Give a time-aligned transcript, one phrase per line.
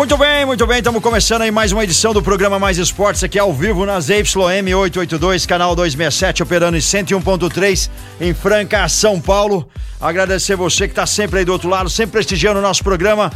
[0.00, 3.38] Muito bem, muito bem, estamos começando aí mais uma edição do programa Mais Esportes aqui
[3.38, 9.68] ao vivo na ZYM 882, canal 267, operando em 101.3 em Franca, São Paulo.
[10.00, 13.30] Agradecer você que está sempre aí do outro lado, sempre prestigiando o nosso programa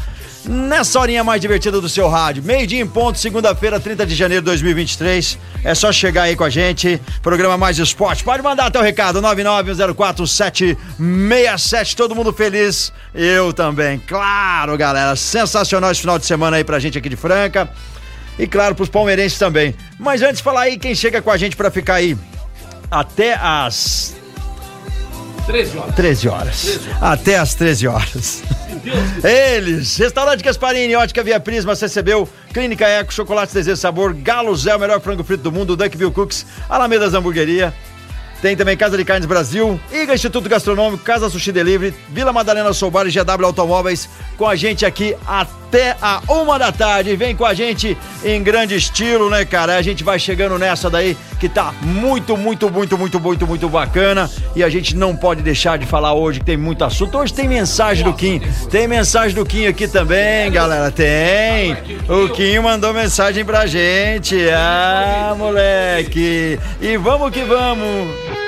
[0.47, 2.43] nessa horinha mais divertida do seu rádio.
[2.43, 5.39] Meio dia em ponto, segunda-feira, 30 de janeiro de 2023.
[5.63, 7.01] É só chegar aí com a gente.
[7.23, 8.23] Programa Mais Esporte.
[8.25, 11.95] Pode mandar teu recado, 991047767.
[11.95, 12.93] Todo mundo feliz.
[13.15, 13.99] Eu também.
[13.99, 15.17] Claro, galera.
[15.17, 17.69] Sensacional esse final de semana aí pra gente aqui de Franca.
[18.39, 19.75] E claro, pros palmeirenses também.
[19.99, 22.17] Mas antes, falar aí quem chega com a gente pra ficar aí
[22.91, 24.15] até as
[25.47, 25.95] 13 horas.
[25.95, 26.81] 13 horas.
[27.01, 28.43] Até às 13 horas.
[29.23, 34.79] Eles, Restaurante Gasparini, Ótica Via Prisma, recebeu Clínica Eco, Chocolate Desejo Sabor, Galo Zé, o
[34.79, 37.73] melhor frango frito do mundo, Duckville Cooks, Alamedas Hamburgueria.
[38.45, 43.07] Tem também Casa de Carnes Brasil, IGA Instituto Gastronômico, Casa Sushi Delivery, Vila Madalena Soubar
[43.07, 44.07] e GW Automóveis
[44.37, 47.17] com a gente aqui até a uma da tarde.
[47.17, 49.77] Vem com a gente em grande estilo, né, cara?
[49.77, 54.31] A gente vai chegando nessa daí que tá muito, muito, muito, muito, muito, muito bacana.
[54.57, 57.19] E a gente não pode deixar de falar hoje que tem muito assunto.
[57.19, 58.41] Hoje tem mensagem do Kim.
[58.71, 60.91] Tem mensagem do Kim aqui também, galera.
[60.91, 61.77] Tem.
[62.09, 64.49] O Kim mandou mensagem pra gente.
[64.49, 66.59] Ah, moleque.
[66.81, 68.44] E vamos que vamos.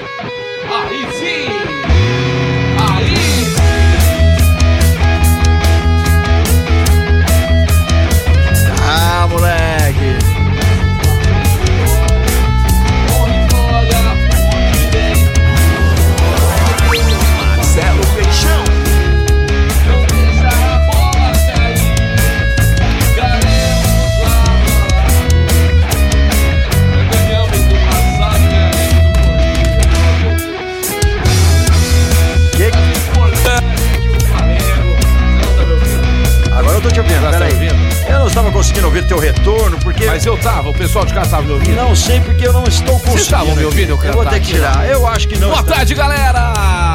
[38.97, 40.07] Ouvir teu retorno, porque.
[40.07, 41.77] Mas eu tava, o pessoal de casa tava me ouvindo.
[41.77, 43.21] Não sei porque eu não estou conseguindo.
[43.21, 43.91] estavam me ouvindo?
[43.91, 44.89] Eu Eu vou ter que tirar.
[44.89, 45.51] Eu acho que não.
[45.51, 46.53] Boa tarde, galera!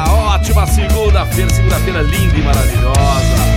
[0.08, 3.52] Ótima segunda-feira, segunda-feira linda e maravilhosa.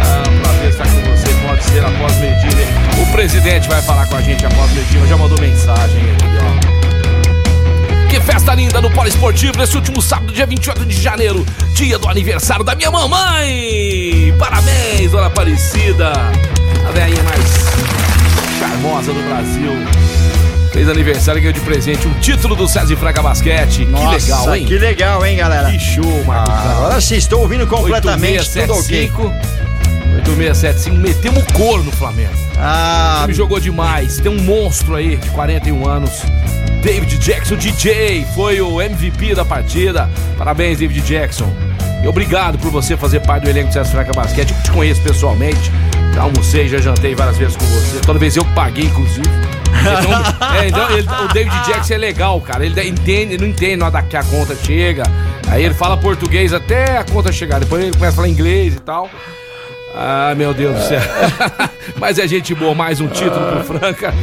[0.00, 3.02] Ah, prazer estar com você, pode ser após meio-dia.
[3.02, 8.08] O presidente vai falar com a gente após meio-dia, já mandou mensagem aqui, ó.
[8.08, 12.08] Que festa linda no Polo Esportivo nesse último sábado, dia 28 de janeiro, dia do
[12.08, 14.32] aniversário da minha mamãe!
[14.38, 16.12] Parabéns, dona Aparecida!
[16.94, 19.70] A velhinha mais charmosa do Brasil.
[20.72, 23.84] Fez aniversário e ganhou de presente um título do César Fraga Basquete.
[23.84, 24.64] Nossa, que legal, hein?
[24.66, 25.70] Que legal, hein, galera?
[25.72, 26.54] Que show, Marcos.
[26.54, 29.10] Agora sim, estou ouvindo completamente tudo ok.
[30.16, 32.32] 8675, metemos o couro no Flamengo.
[32.32, 34.18] O Ah, time jogou demais.
[34.20, 36.22] Tem um monstro aí de 41 anos.
[36.82, 40.08] David Jackson, DJ, foi o MVP da partida.
[40.38, 41.52] Parabéns, David Jackson.
[42.02, 44.52] E obrigado por você fazer parte do elenco do César Franca Basquete.
[44.56, 45.72] Eu te conheço pessoalmente.
[46.18, 48.00] Almocei, já jantei várias vezes com você.
[48.00, 49.22] Toda vez eu paguei, inclusive.
[49.80, 52.64] Então, é, então ele- o David Jackson é legal, cara.
[52.64, 55.02] Ele entende, não entende na hora que a conta chega.
[55.48, 57.58] Aí ele fala português até a conta chegar.
[57.60, 59.10] Depois ele começa a falar inglês e tal.
[59.96, 61.00] Ah, meu Deus do céu.
[61.98, 64.14] Mas é gente boa, mais um título pro Franca.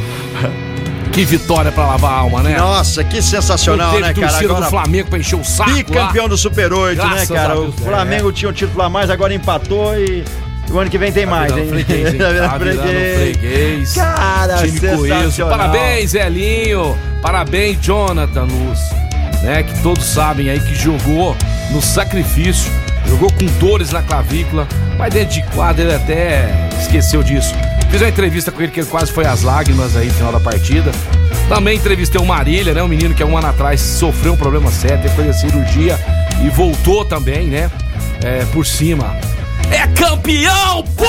[1.13, 2.57] Que vitória pra lavar a alma, né?
[2.57, 4.27] nossa, que sensacional, né, cara?
[4.29, 7.53] torcida do Agora, Flamengo pra encher o saco bicampeão do Super 8, né, Graças cara?
[7.53, 7.83] a O Deus, é.
[7.83, 10.23] Flamengo tinha um título a mais, agora empatou e.
[10.71, 11.65] O ano que vem tem mais, hein?
[11.65, 12.19] Tá freguês, hein?
[12.49, 13.93] Tá virando freguês.
[13.93, 15.45] Cara, Time coeso.
[15.45, 16.97] Parabéns, Elinho.
[17.21, 18.79] Parabéns, Jonathan Luz.
[19.43, 21.35] Né, que todos sabem aí que jogou
[21.71, 22.71] no sacrifício,
[23.07, 24.67] jogou com dores na clavícula,
[24.99, 26.47] mas dentro de quadra ele até
[26.79, 27.51] esqueceu disso.
[27.89, 30.39] Fiz uma entrevista com ele que ele quase foi às lágrimas aí no final da
[30.39, 30.91] partida.
[31.49, 32.83] Também entrevistei o Marília, né?
[32.83, 35.99] Um menino que há um ano atrás sofreu um problema sério, depois da cirurgia
[36.45, 37.69] e voltou também, né?
[38.23, 39.17] É, por cima.
[39.71, 41.05] É campeão, pô!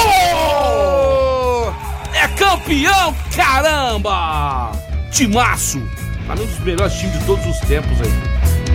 [2.15, 4.73] É campeão, caramba!
[5.11, 5.83] Timaço!
[6.27, 8.13] Pra mim, um dos melhores times de todos os tempos aí.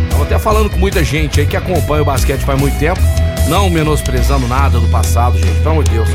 [0.10, 3.00] Tava até falando com muita gente aí que acompanha o basquete faz muito tempo,
[3.48, 6.10] não menosprezando nada do passado, gente, pelo amor de Deus.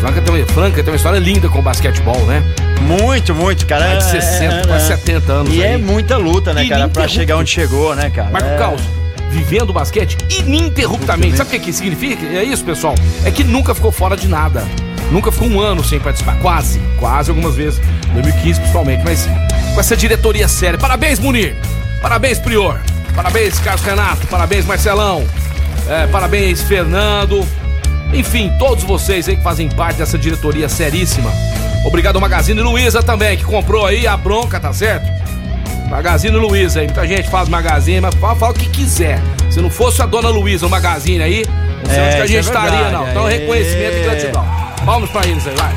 [0.00, 2.42] Franca tem, uma- Franca tem uma história linda com o basquetebol, né?
[2.82, 3.86] Muito, muito, cara.
[3.86, 4.96] Mais de É, 60, é, quase é.
[4.96, 5.72] 70 anos E aí.
[5.74, 8.28] é muita luta, né, cara, pra chegar onde chegou, né, cara?
[8.30, 8.58] Marco É.
[8.58, 8.82] Caos,
[9.30, 11.36] vivendo basquete ininterruptamente.
[11.36, 12.24] Sabe o que, que significa?
[12.26, 12.94] É isso, pessoal.
[13.24, 14.66] É que nunca ficou fora de nada.
[15.10, 16.38] Nunca ficou um ano sem participar.
[16.38, 16.80] Quase.
[16.98, 17.80] Quase algumas vezes.
[18.12, 19.02] 2015 principalmente.
[19.04, 19.28] Mas
[19.74, 20.78] com essa diretoria séria.
[20.78, 21.56] Parabéns, Munir.
[22.00, 22.80] Parabéns, Prior.
[23.14, 24.26] Parabéns, Carlos Renato.
[24.26, 25.24] Parabéns, Marcelão.
[25.88, 27.46] É, parabéns, Fernando.
[28.12, 31.30] Enfim, todos vocês aí que fazem parte dessa diretoria seríssima.
[31.84, 35.06] Obrigado, Magazine Luiza também, que comprou aí a bronca, tá certo?
[35.88, 36.86] Magazine Luiza aí.
[36.86, 39.20] Muita gente faz Magazine, mas fala, fala o que quiser.
[39.50, 41.44] Se não fosse a dona Luiza, o Magazine aí,
[41.84, 43.08] não sei É, onde que a gente é estaria, não.
[43.08, 43.38] Então, é.
[43.38, 44.44] reconhecimento e gratidão.
[44.84, 45.72] Palmas pra eles aí, vai.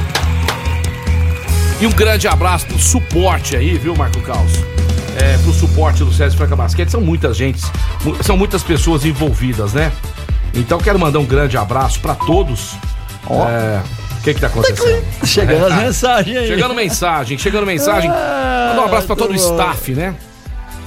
[1.80, 4.52] E um grande abraço pro suporte aí, viu, Marco Caos?
[5.20, 6.90] É, pro suporte do César Franca Basquete.
[6.90, 7.62] São muitas gente,
[8.04, 9.92] mu- são muitas pessoas envolvidas, né?
[10.54, 12.74] Então quero mandar um grande abraço pra todos.
[13.30, 13.48] Ó.
[13.48, 13.80] É,
[14.34, 15.04] que que tá acontecendo?
[15.26, 15.76] Chegando as É.
[15.86, 16.48] mensagens aí.
[16.48, 18.10] Chegando mensagem, chegando mensagem.
[18.12, 19.56] Ah, Mandar um abraço pra todo o muito bom.
[19.56, 20.16] staff, né?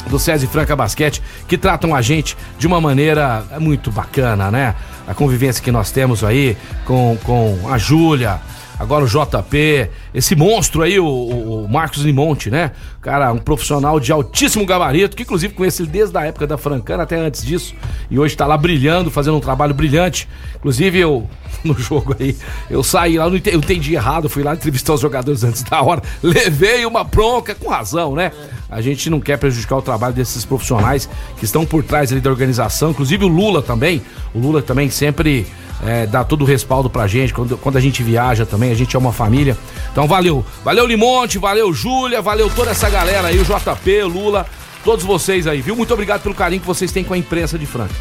[0.08, 4.75] Do César Franca Basquete, que tratam a gente de uma maneira muito bacana, né?
[5.06, 8.40] A convivência que nós temos aí com, com a Júlia,
[8.81, 12.73] agora o JP, esse monstro aí, o, o- Marcos Limonte, né?
[13.03, 17.03] Cara, um profissional de altíssimo gabarito, que inclusive conheço ele desde a época da Francana,
[17.03, 17.75] até antes disso,
[18.11, 20.27] e hoje tá lá brilhando, fazendo um trabalho brilhante.
[20.56, 21.29] Inclusive, eu,
[21.62, 22.35] no jogo aí,
[22.71, 25.81] eu saí lá, eu entendi, eu entendi errado, fui lá entrevistar os jogadores antes da
[25.83, 28.33] hora, levei uma bronca, com razão, né?
[28.71, 32.31] A gente não quer prejudicar o trabalho desses profissionais que estão por trás ali da
[32.31, 34.00] organização, inclusive o Lula também,
[34.35, 35.47] o Lula também sempre
[35.85, 38.94] é, dá todo o respaldo pra gente, quando, quando a gente viaja também, a gente
[38.94, 39.56] é uma família.
[39.93, 44.47] Então valeu, valeu Limonte, valeu Júlia, valeu toda essa galera aí, o JP, Lula,
[44.85, 45.77] todos vocês aí, viu?
[45.77, 47.94] Muito obrigado pelo carinho que vocês têm com a imprensa de Franca.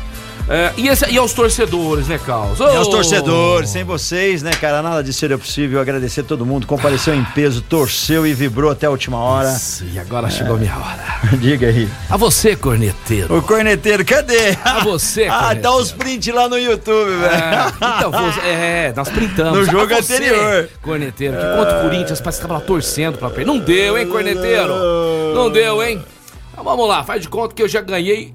[0.51, 2.59] É, e, esse- e aos torcedores, né, Carlos?
[2.59, 4.81] E aos torcedores, sem vocês, né, cara?
[4.81, 5.79] Nada disso seria possível.
[5.79, 9.47] Agradecer a todo mundo, compareceu em peso, torceu e vibrou até a última hora.
[9.51, 11.19] Nossa, E agora chegou a minha hora.
[11.37, 11.87] Diga aí.
[12.09, 13.37] A você, corneteiro.
[13.37, 14.57] O corneteiro, cadê?
[14.65, 15.61] A você, Ah, corneteiro.
[15.61, 17.25] dá os prints lá no YouTube, velho.
[17.31, 17.67] É,
[17.97, 19.59] então, você, é, nós printamos.
[19.59, 20.69] No jogo Ah, você, anterior.
[20.81, 23.45] Corneteiro, que contra o Corinthians, parece que tava lá torcendo pra perder.
[23.45, 24.73] Não deu, hein, corneteiro?
[25.35, 26.03] Não deu, hein?
[26.51, 28.33] Então vamos lá, faz de conta que eu já ganhei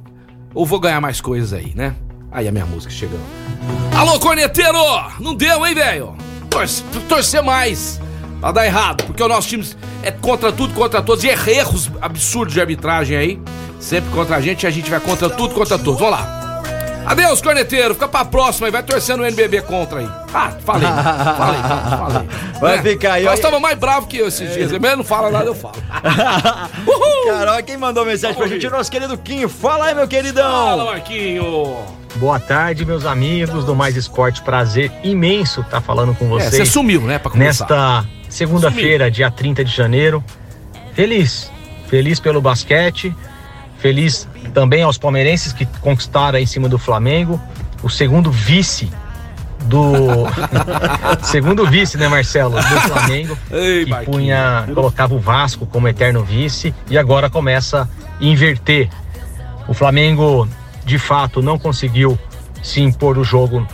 [0.54, 1.94] ou vou ganhar mais coisas aí, né?
[2.30, 3.22] Aí a minha música chegando.
[3.96, 4.78] Alô, corneteiro!
[5.20, 6.14] Não deu, hein, velho?
[6.50, 8.00] Torce, torcer mais.
[8.40, 9.66] Pra dar errado, porque o nosso time
[10.02, 11.24] é contra tudo, contra todos.
[11.24, 13.40] E erros absurdos de arbitragem aí.
[13.80, 15.98] Sempre contra a gente a gente vai contra tudo, contra todos.
[15.98, 16.43] Vamos lá.
[17.06, 17.94] Adeus, corneteiro.
[17.94, 18.70] Fica pra próxima aí.
[18.72, 20.08] Vai torcendo o NBB contra aí.
[20.32, 20.88] Ah, falei.
[20.88, 21.98] Falei, falei.
[21.98, 22.28] falei.
[22.60, 24.72] Vai É, ficar aí, Nós tava mais bravo que eu esses dias.
[24.72, 25.74] Ele não fala nada, eu falo.
[26.86, 27.32] Uhul!
[27.32, 28.74] Cara, olha quem mandou mensagem pra Vamos gente, ouvir.
[28.74, 29.48] o nosso querido Quinho.
[29.48, 30.44] Fala aí, meu queridão.
[30.50, 31.76] Fala, Marquinho.
[32.16, 34.40] Boa tarde, meus amigos do Mais Esporte.
[34.42, 37.64] Prazer imenso estar falando com É, você vocês sumiu, né, pra começar.
[37.68, 40.22] nesta segunda-feira, dia 30 de janeiro.
[40.94, 41.50] Feliz,
[41.88, 43.14] feliz pelo basquete,
[43.84, 47.38] feliz também aos palmeirenses que conquistaram em cima do Flamengo.
[47.82, 48.90] O segundo vice
[49.66, 50.26] do
[51.22, 56.74] segundo vice, né, Marcelo, do Flamengo Ei, que punha, colocava o Vasco como eterno vice
[56.88, 58.88] e agora começa a inverter.
[59.68, 60.48] O Flamengo,
[60.86, 62.18] de fato, não conseguiu
[62.62, 63.66] se impor o jogo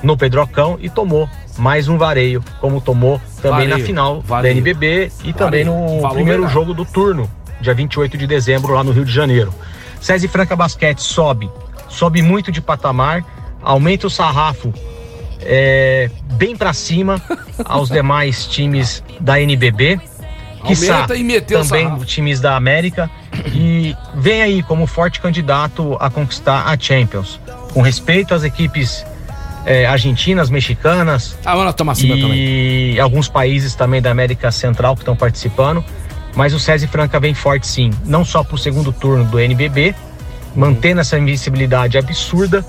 [0.00, 1.28] no Pedrocão e tomou
[1.58, 4.54] mais um vareio, como tomou também Vareio, na final vareio.
[4.54, 7.28] da NBB e também no primeiro jogo do turno,
[7.60, 9.52] dia 28 de dezembro, lá no Rio de Janeiro.
[10.00, 11.50] César Franca Basquete sobe,
[11.88, 13.24] sobe muito de patamar,
[13.62, 14.72] aumenta o sarrafo
[15.40, 17.20] é, bem para cima
[17.64, 20.00] aos demais times da NBB.
[20.66, 22.04] quiçá e o também sarrafo.
[22.04, 23.10] times da América
[23.52, 27.40] e vem aí como forte candidato a conquistar a Champions.
[27.72, 29.04] Com respeito às equipes
[29.64, 31.54] é, argentinas, mexicanas Ah,
[31.92, 32.92] acima também.
[32.94, 35.84] e alguns países também da América Central que estão participando.
[36.36, 39.94] Mas o César Franca vem forte sim, não só para o segundo turno do NBB,
[40.54, 42.64] mantendo essa invencibilidade absurda,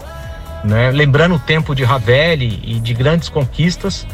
[0.63, 0.89] né?
[0.91, 4.07] lembrando o tempo de Ravelli e de grandes conquistas,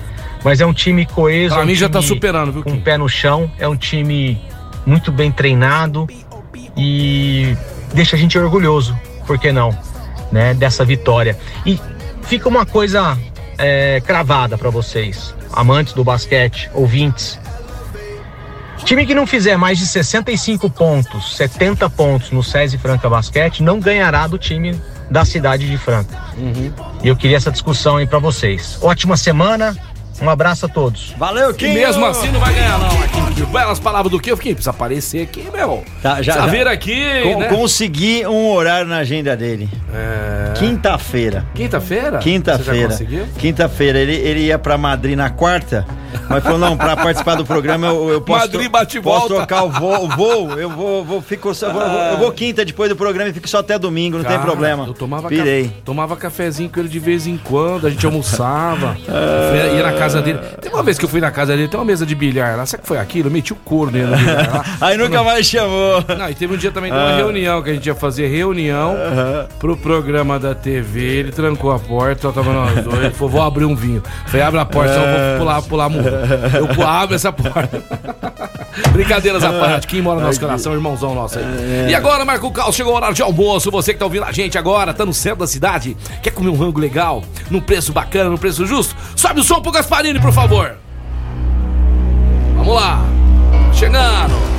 [0.44, 1.54] mas é um time coeso.
[1.54, 2.82] é Pra um mim já tá time superando, viu, Com o Kim?
[2.82, 4.42] pé no chão, é um time
[4.86, 6.08] muito bem treinado
[6.76, 7.56] e
[7.94, 9.78] deixa a gente orgulhoso, por que não,
[10.32, 10.54] né?
[10.54, 11.38] Dessa vitória.
[11.66, 11.80] E
[12.24, 13.18] fica uma coisa
[13.58, 17.40] é, cravada para vocês, amantes do basquete, ouvintes.
[18.86, 23.80] Time que não fizer mais de 65 pontos, 70 pontos no SESI Franca Basquete não
[23.80, 26.18] ganhará do time da cidade de Franca.
[27.02, 28.78] E eu queria essa discussão aí para vocês.
[28.82, 29.76] Ótima semana,
[30.22, 31.14] um abraço a todos.
[31.18, 31.74] Valeu, E Quinho.
[31.74, 33.34] mesmo assim não vai ganhar, não, Marquinhos.
[33.36, 34.32] Que Belas palavras do que?
[34.32, 35.84] Eu fiquei, precisa aparecer aqui, meu.
[36.02, 37.48] Tá, já- precisa já- vir aqui, Con- né?
[37.48, 39.70] Consegui um horário na agenda dele.
[39.94, 40.54] É...
[40.60, 41.46] Quinta-feira.
[41.56, 42.18] Quinta-feira?
[42.20, 42.90] Quinta-feira.
[42.90, 43.26] conseguiu?
[43.40, 43.98] Quinta-feira.
[44.00, 45.86] Ele, ele ia pra Madrid na quarta.
[46.30, 48.42] Mas falou, não, pra participar do programa eu, eu posso.
[48.48, 49.36] Madrid bate posso volta.
[49.48, 52.64] trocar o voo, o voo, eu vou, vou, fico, só- eu vou, eu vou quinta
[52.66, 54.86] depois do programa e fico só até domingo, não tem Cara, problema.
[54.88, 55.66] Eu tomava, Pirei.
[55.66, 58.98] ca- tomava cafezinho com ele de vez em quando, a gente almoçava.
[59.08, 59.14] Eu
[59.70, 60.40] fui- ia na casa dele.
[60.62, 62.66] Tem uma vez que eu fui na casa dele, tem uma mesa de bilhar lá.
[62.66, 63.28] Sabe o que foi aquilo?
[63.28, 64.66] Eu meti o corno nele no bilhar lá.
[64.88, 66.04] Aí nunca mais chamou.
[66.18, 68.96] Não, e teve um dia também de uma reunião que a gente ia fazer reunião
[69.60, 71.02] pro programa da TV.
[71.04, 72.98] Ele trancou a porta, só tava nós dois.
[73.00, 74.02] Ele falou: vou abrir um vinho.
[74.28, 76.03] Falei: abre a porta, eu vou pular, pular muro.
[76.78, 77.82] Eu abro essa porta.
[78.92, 81.46] Brincadeiras à parte, quem mora no nosso coração, irmãozão nosso aí.
[81.90, 83.70] E agora, Marco Cal, chegou o horário de almoço.
[83.72, 86.58] Você que tá ouvindo a gente agora, tá no centro da cidade, quer comer um
[86.58, 88.96] rango legal, num preço bacana, num preço justo?
[89.16, 90.76] Sobe o som pro Gasparini, por favor.
[92.56, 93.00] Vamos lá.
[93.74, 94.53] Chegando.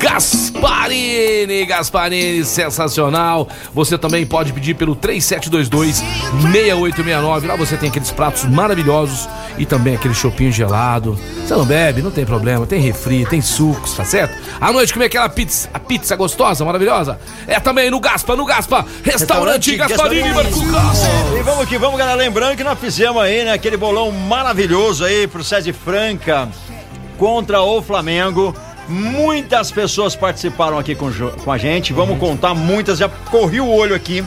[0.00, 3.46] Gasparini, Gasparini, sensacional.
[3.74, 7.46] Você também pode pedir pelo 3722-6869.
[7.46, 9.28] Lá você tem aqueles pratos maravilhosos
[9.58, 11.20] e também aquele chopinho gelado.
[11.46, 12.66] Você não bebe, não tem problema.
[12.66, 14.34] Tem refri, tem sucos, tá certo?
[14.58, 17.20] À noite comer aquela pizza, a pizza gostosa, maravilhosa.
[17.46, 20.32] É também no Gaspa, no Gaspa, Restaurante, Restaurante Gasparini.
[20.32, 20.58] Marco.
[21.38, 22.16] E vamos que vamos, galera.
[22.16, 26.48] Lembrando que nós fizemos aí, né, aquele bolão maravilhoso aí pro César Franca
[27.18, 28.56] contra o Flamengo.
[28.90, 31.92] Muitas pessoas participaram aqui com, com a gente.
[31.92, 32.98] Vamos contar muitas.
[32.98, 34.24] Já corri o olho aqui.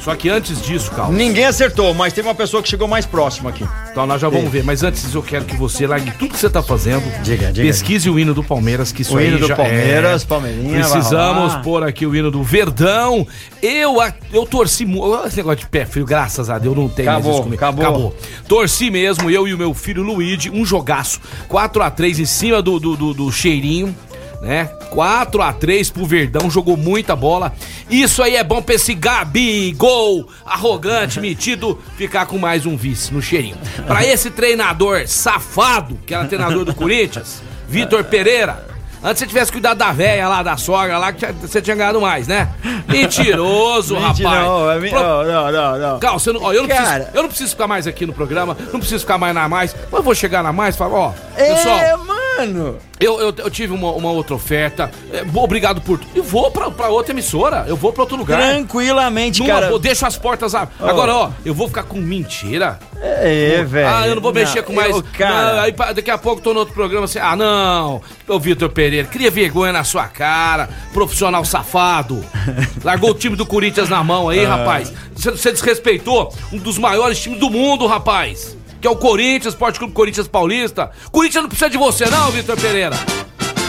[0.00, 3.50] Só que antes disso, Cal, Ninguém acertou, mas teve uma pessoa que chegou mais próxima
[3.50, 3.66] aqui.
[3.90, 6.48] Então nós já vamos ver, mas antes eu quero que você largue tudo que você
[6.48, 7.02] tá fazendo.
[7.22, 7.66] Diga, diga.
[7.66, 10.26] Pesquise o hino do Palmeiras, que isso O hino do Palmeiras, é.
[10.26, 13.26] Palmeirinha, Precisamos pôr aqui o hino do Verdão.
[13.62, 15.26] Eu, a- eu torci muito.
[15.26, 17.64] Esse negócio de pé frio, graças a Deus, não tem mais Acabou, isso comigo.
[17.64, 18.16] acabou.
[18.48, 21.20] Torci mesmo, eu e o meu filho Luigi, um jogaço.
[21.48, 23.94] 4x3 em cima do, do, do- do cheirinho.
[24.40, 24.64] Né?
[24.88, 27.52] 4 a 3 pro Verdão, jogou muita bola.
[27.90, 33.12] Isso aí é bom pra esse Gabi, gol, arrogante, metido, ficar com mais um vice
[33.12, 33.56] no cheirinho.
[33.86, 38.68] Pra esse treinador safado, que era treinador do Corinthians, Vitor Pereira.
[39.02, 42.28] Antes você tivesse cuidado da velha lá, da sogra lá, que você tinha ganhado mais,
[42.28, 42.50] né?
[42.86, 44.18] Mentiroso, rapaz.
[44.20, 45.98] Não, é mi- Pro- não, não, não, não.
[45.98, 46.82] Cal, você não, ó, eu, não Cara.
[46.84, 49.74] preciso, eu não preciso ficar mais aqui no programa, não preciso ficar mais na mais,
[49.90, 52.19] mas eu vou chegar na mais e falar, ó, pessoal, É, mano.
[52.98, 56.10] Eu, eu, eu tive uma, uma outra oferta, é, vou- obrigado por tudo.
[56.16, 58.38] E vou pra, pra outra emissora, eu vou pra outro lugar.
[58.40, 59.68] Tranquilamente, Numa cara.
[59.68, 60.88] boa, deixa as portas abertas.
[60.88, 62.78] Agora, ó, eu vou ficar com mentira.
[63.02, 63.88] É, velho.
[63.88, 64.94] Ah, eu não vou mexer com mais.
[64.94, 65.54] eu, cara.
[65.54, 67.18] Não, aí daqui a pouco tô no outro programa assim.
[67.18, 68.02] Ah, não.
[68.28, 70.68] Ô, Vitor Pereira, cria vergonha na sua cara.
[70.92, 72.22] Profissional safado.
[72.84, 74.56] Largou o time do Corinthians na mão aí, Ah.
[74.56, 74.92] rapaz.
[75.14, 78.56] Você desrespeitou um dos maiores times do mundo, rapaz.
[78.80, 80.90] Que é o Corinthians, Esporte Clube Corinthians Paulista.
[81.10, 82.96] Corinthians não precisa de você, não, Vitor Pereira.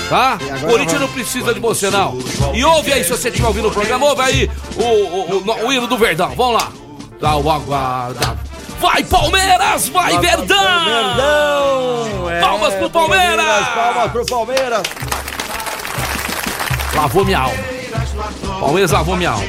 [0.10, 0.38] Tá?
[0.70, 2.18] Corinthians não precisa de você, não.
[2.54, 5.74] E ouve aí, se você estiver ouvindo o programa, ouve aí o, o, o, o
[5.74, 6.30] hino do Verdão.
[6.36, 6.72] Vamos lá.
[7.20, 8.38] Dá o aguarda.
[8.82, 9.90] Vai, Palmeiras!
[9.90, 10.86] Vai, Verdão!
[10.86, 12.30] Verdão!
[12.30, 13.68] É, Palmas pro Palmeiras!
[13.68, 14.82] Palmas pro Palmeiras!
[16.96, 17.64] Lavou minha alma.
[18.60, 19.46] Palmeiras lavou minha alma.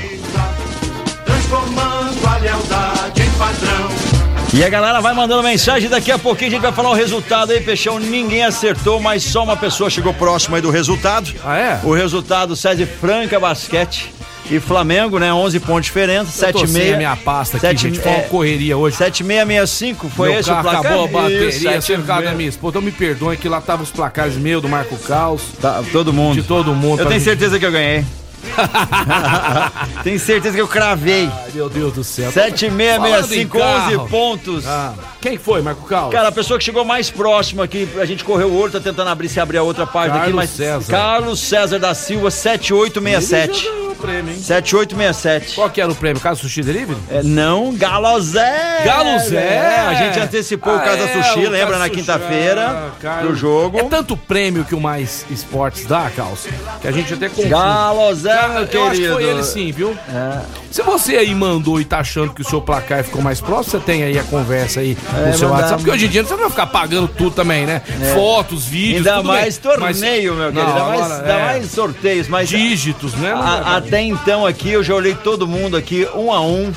[1.25, 4.12] Transformando a lealdade em padrão.
[4.55, 7.53] E a galera vai mandando mensagem, daqui a pouquinho a gente vai falar o resultado
[7.53, 7.99] aí, Peixão.
[7.99, 11.33] Ninguém acertou, mas só uma pessoa chegou próximo aí do resultado.
[11.43, 11.81] Ah, é?
[11.83, 14.13] O resultado César Franca Basquete
[14.51, 15.33] e Flamengo, né?
[15.33, 16.97] 11 pontos tô 7 sem a meia.
[16.99, 17.99] minha pasta aqui, sete- gente.
[18.01, 18.97] Foi uma é, correria hoje.
[18.97, 20.81] 7665 foi Meu esse o placar?
[20.81, 22.73] acabou a bateria, cercado da minha esposa.
[22.73, 26.35] Então me perdoem que lá estavam os placares meus, do Marco Caos, Tá, todo mundo.
[26.35, 26.93] de todo mundo.
[27.01, 28.05] Eu pra tenho gente- certeza que eu ganhei.
[30.03, 31.31] tenho certeza que eu cravei.
[31.33, 32.31] Ai, meu Deus do céu.
[32.33, 34.09] 7665, Falando em 11 carro.
[34.09, 34.67] pontos.
[34.67, 36.13] Ah, quem foi, Marco Caos?
[36.13, 39.09] Cara, a pessoa que chegou mais próximo aqui, a gente correu o olho, tá tentando
[39.09, 40.51] abrir se abrir a outra página aqui, Carlos mas.
[40.51, 40.91] César.
[40.91, 43.82] Carlos César da Silva, 7867.
[44.03, 44.39] O prêmio, hein?
[44.41, 45.55] 7867.
[45.55, 46.21] Qual que era o prêmio?
[46.21, 46.99] Casa Sushi Delivery?
[47.09, 48.83] É, não, Galozé!
[48.85, 49.37] Galozé!
[49.37, 53.23] É, a gente antecipou o Ah, Casa é, Sushi, o lembra, Casa na quinta-feira, Ah,
[53.23, 53.79] do jogo.
[53.79, 56.49] É tanto prêmio que o Mais Esportes dá, Caos,
[56.81, 57.49] que a gente até confunde.
[57.49, 59.15] Galozé, Cara, meu eu acho que querido.
[59.15, 59.97] foi ele sim, viu?
[60.09, 60.62] É.
[60.73, 63.81] Se você aí mandou e tá achando que o seu placar ficou mais próximo, você
[63.85, 65.83] tem aí a conversa aí É, no seu mandar- WhatsApp.
[65.83, 67.83] Porque hoje em dia você não vai ficar pagando tudo também, né?
[68.15, 69.71] Fotos, vídeos, Ainda tudo mais bem.
[69.77, 70.79] torneio, Mas- meu querido.
[70.83, 72.49] Ainda mais, é, mais sorteios, mas.
[72.49, 73.33] Dígitos, né?
[73.35, 76.73] A- é- até então aqui eu já olhei todo mundo aqui, um a um.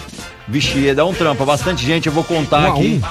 [0.48, 3.02] Vixe, dá um trampa, bastante gente, eu vou contar Um aqui.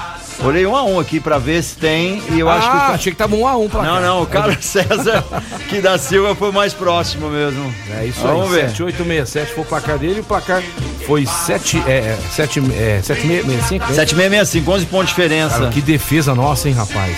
[0.43, 2.75] Olhei um a um aqui pra ver se tem e eu acho que.
[2.77, 3.93] ah, o- achei que tava um a um placar.
[3.93, 5.23] Não, não, o Carlos César
[5.69, 7.73] que da Silva foi mais próximo mesmo.
[7.97, 8.69] É isso Vamos aí, ver.
[8.69, 10.61] 7867 foi o placar dele e o placar
[11.07, 13.85] foi 7, é, 7, é, 7665.
[13.87, 13.93] né?
[13.95, 15.57] 7665, 11 pontos de diferença.
[15.59, 17.17] Cara, que defesa nossa, hein, rapaz.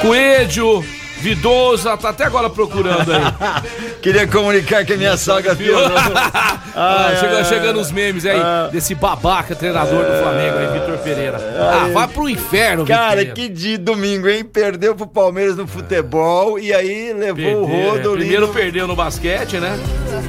[0.00, 0.84] Coelho,
[1.20, 3.22] Vidosa, tá até agora procurando aí.
[4.00, 5.88] Queria comunicar que a minha sogra piorou.
[6.80, 8.68] Ah, Ai, chega- ai, chegando os memes aí Ah.
[8.70, 11.36] desse babaca treinador do Flamengo aí, Vitor Pereira.
[11.58, 14.44] Ah, vai pro inferno, Vitor Cara, que de domingo, hein?
[14.44, 18.94] Perdeu pro Palmeiras no futebol e aí levou o Perder, rodo é, Primeiro perdeu no
[18.94, 19.76] basquete, né?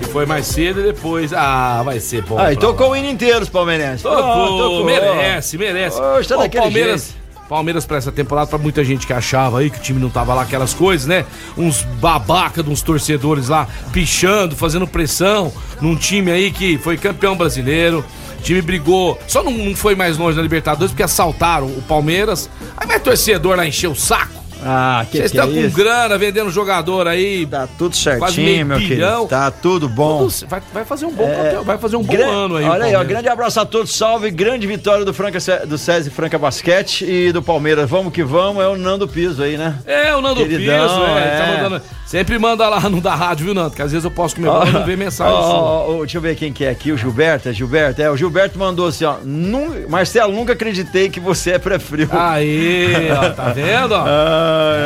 [0.02, 1.32] E foi mais cedo e depois.
[1.34, 2.40] Ah, vai ser bom.
[2.40, 4.02] Ah, e tocou o hino inteiro os palmeirenses.
[4.02, 4.86] Tocou, Pronto, tocou.
[4.86, 6.02] merece, merece.
[6.02, 7.14] Poxa, Ó, daquele Palmeiras,
[7.50, 10.36] Palmeiras pra essa temporada, pra muita gente que achava aí que o time não tava
[10.36, 11.26] lá, aquelas coisas, né?
[11.58, 15.52] Uns babaca de uns torcedores lá, pichando, fazendo pressão
[15.82, 18.06] num time aí que foi campeão brasileiro.
[18.38, 22.48] O time brigou, só não, não foi mais longe na Libertadores porque assaltaram o Palmeiras.
[22.78, 24.49] Aí vai torcedor lá encher o saco.
[24.64, 25.76] Ah, que Vocês que é estão com isso?
[25.76, 27.46] grana vendendo jogador aí.
[27.46, 29.26] Tá tudo certinho, meu querido.
[29.28, 30.20] Tá tudo bom.
[30.20, 32.66] Todos- Vai, vai fazer um bom campeão, vai fazer um bom Gran- ano aí.
[32.66, 36.38] Olha aí, ó, grande abraço a todos, salve, grande vitória do, Franca, do SESI Franca
[36.38, 37.90] Basquete e do Palmeiras.
[37.90, 39.76] Vamos que vamos, é o Nando Piso aí, né?
[39.86, 41.38] É, o Nando Queridão, Piso, é, é.
[41.38, 43.76] Tá mandando, sempre manda lá no da rádio, viu, Nando?
[43.76, 46.22] Que às vezes eu posso comer bola e não ver mensagem ó, ó, deixa eu
[46.22, 49.16] ver quem que é aqui, o Gilberto, é Gilberto, é, o Gilberto mandou assim, ó,
[49.24, 52.10] "Nun- Marcelo, nunca acreditei que você é pré-frio.
[52.12, 54.06] Aí, ó, tá vendo, ó?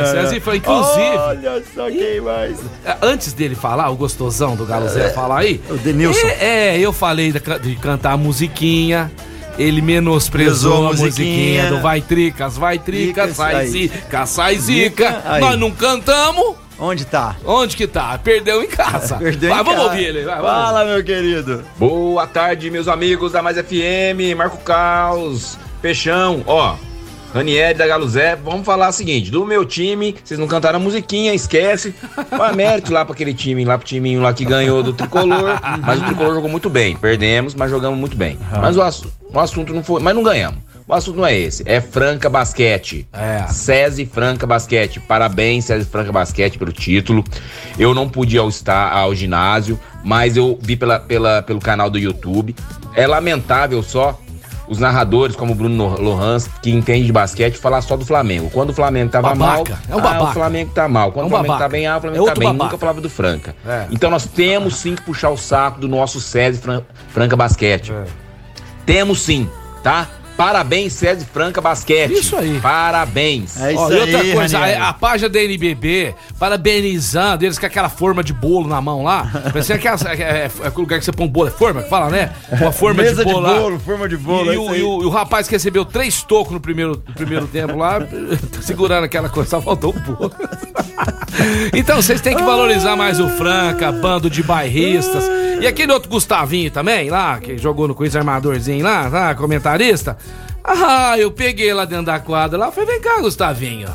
[0.04, 2.58] Esse é assim, foi, inclusive- Olha só quem mais.
[2.84, 5.60] É, Antes dele falar, o gostosão do Galo Zé falar aí.
[5.70, 6.26] o Denilson.
[6.26, 9.10] É, é, eu falei ca- de cantar a musiquinha.
[9.56, 15.22] Ele menosprezou Prezou a musiquinha do Vai Tricas, Vai Tricas, sai zica, sai zica.
[15.40, 16.56] Nós não cantamos.
[16.78, 17.36] Onde tá?
[17.44, 18.18] Onde que tá?
[18.18, 19.16] Perdeu em casa.
[19.18, 19.90] Perdeu vai, em vamos casa.
[19.92, 20.24] ouvir ele.
[20.24, 20.50] Vai, vamos.
[20.50, 21.64] Fala, meu querido.
[21.78, 26.74] Boa tarde, meus amigos da Mais FM, Marco Caos, Peixão, ó.
[27.32, 30.82] Ranieri da Galo Zé, vamos falar o seguinte: do meu time, vocês não cantaram a
[30.82, 31.92] musiquinha, esquece.
[32.30, 35.58] Vai mérito lá pra aquele time, lá pro timinho lá que ganhou do tricolor.
[35.80, 36.96] Mas o tricolor jogou muito bem.
[36.96, 38.38] Perdemos, mas jogamos muito bem.
[38.60, 40.00] Mas o, assu- o assunto não foi.
[40.00, 40.58] Mas não ganhamos.
[40.86, 43.06] O assunto não é esse, é Franca Basquete.
[43.10, 43.46] É.
[43.48, 45.00] SESI Franca Basquete.
[45.00, 47.24] Parabéns, SESI Franca Basquete, pelo título.
[47.78, 51.88] Eu não pude ir ao, estar, ao ginásio, mas eu vi pela, pela, pelo canal
[51.88, 52.54] do YouTube.
[52.94, 54.20] É lamentável só
[54.68, 58.50] os narradores, como o Bruno Lohans, que entende de basquete, falar só do Flamengo.
[58.50, 59.78] Quando o Flamengo tava Babaca.
[59.88, 61.12] mal, É um ah, o Flamengo tá mal.
[61.12, 61.64] Quando É um o Flamengo babaca.
[61.64, 62.48] tá bem, ah, o É Flamengo tá outro bem.
[62.48, 62.64] babaca.
[62.64, 63.56] Nunca falava do Franca.
[63.66, 63.86] É.
[63.90, 67.90] Então nós temos sim que puxar o saco do nosso SESI Fran- Franca Basquete.
[67.90, 68.04] É.
[68.84, 69.48] Temos sim,
[69.82, 70.08] tá?
[70.36, 72.10] Parabéns, SESI Franca Basquete.
[72.12, 72.58] Isso aí.
[72.60, 73.60] Parabéns.
[73.60, 77.66] É isso Ó, e outra aí, coisa, a, a página da NBB, parabenizando eles com
[77.66, 79.30] aquela forma de bolo na mão lá.
[79.52, 81.88] Parecia que é, é, é o lugar que você põe um bolo, é forma que
[81.88, 82.32] fala, né?
[82.60, 83.78] Uma forma Mesa de bolo, lá.
[83.78, 84.52] forma de bolo.
[84.52, 87.14] E, é o, e o- e o rapaz que recebeu três tocos no primeiro, no
[87.14, 87.98] primeiro tempo lá,
[88.60, 90.32] segurando aquela coisa, só faltou o bolo.
[91.72, 95.24] então vocês têm que valorizar mais o Franca, bando de bairristas.
[95.60, 100.16] E aquele outro Gustavinho também, lá, que jogou no Quiz Armadorzinho lá, lá, comentarista.
[100.64, 103.88] Ah, eu peguei lá dentro da quadra lá, falei, vem cá, Gustavinho.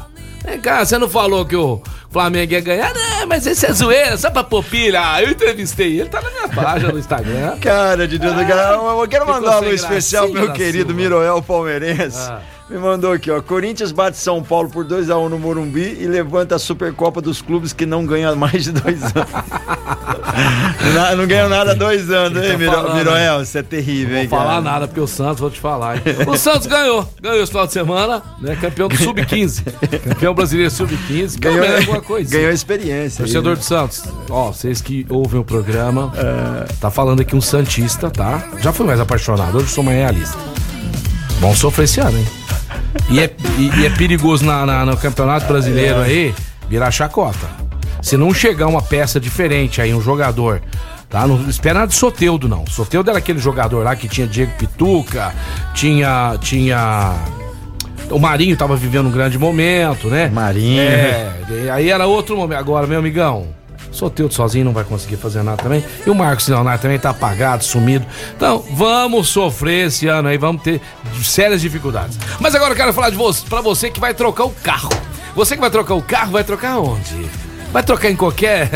[0.46, 2.94] Vem cá, você não falou que o Flamengo ia ganhar?
[2.94, 5.02] Não, mas esse é zoeira, só pra pôr pilha.
[5.04, 7.58] Ah, eu entrevistei ele, tá na minha página no Instagram.
[7.60, 10.94] Cara de Deus, cara, eu quero ficou mandar um especial pro meu querido.
[10.94, 12.20] Miroel Palmeirense.
[12.20, 12.42] Ah.
[12.70, 13.42] Me mandou aqui, ó.
[13.42, 17.84] Corinthians bate São Paulo por 2x1 no Morumbi e levanta a Supercopa dos clubes que
[17.86, 19.14] não ganham mais de dois anos.
[21.18, 23.42] Não ganham nada há dois anos, hein, tá Miro, falando, Miroel?
[23.42, 24.62] Isso é terrível, Não hein, vou falar cara?
[24.62, 25.98] nada, porque o Santos, vou te falar.
[25.98, 26.02] hein?
[26.28, 27.08] O Santos ganhou.
[27.22, 28.56] Ganhou esse final de semana, né?
[28.60, 29.64] Campeão do Sub-15.
[30.10, 31.40] Campeão brasileiro Sub-15.
[31.40, 32.32] Pelo Ganhou, alguma coisa.
[32.32, 33.24] ganhou experiência.
[33.26, 33.60] Torcedor né?
[33.60, 36.66] do Santos, ó, vocês que ouvem o programa, É.
[36.80, 38.42] tá falando aqui um Santista, tá?
[38.60, 40.38] Já fui mais apaixonado, hoje sou mais realista.
[41.42, 42.28] Bom sofrer esse ano, hein?
[43.10, 46.34] E é, e- e é perigoso na, na- no Campeonato Brasileiro aí
[46.70, 47.48] virar chacota.
[48.02, 50.62] Se não chegar uma peça diferente aí, um jogador,
[51.10, 51.28] tá?
[51.28, 52.66] Não espera nada de Soteudo, não.
[52.68, 55.34] Soteudo era aquele jogador lá que tinha Diego Pituca,
[55.74, 56.38] tinha.
[56.42, 57.16] tinha.
[58.10, 60.30] O Marinho tava vivendo um grande momento, né?
[60.34, 60.82] Marinho.
[60.82, 62.58] É, aí era outro momento.
[62.58, 63.48] Agora, meu amigão,
[63.92, 65.84] Soteudo sozinho não vai conseguir fazer nada também.
[66.06, 68.06] E o Marcos Leonardo também tá apagado, sumido.
[68.36, 70.82] Então, vamos sofrer esse ano aí, vamos ter
[71.24, 72.18] sérias dificuldades.
[72.40, 74.90] Mas agora eu quero falar de você, pra você que vai trocar o carro.
[75.36, 77.30] Você que vai trocar o carro, vai trocar onde?
[77.72, 78.70] Vai trocar em qualquer.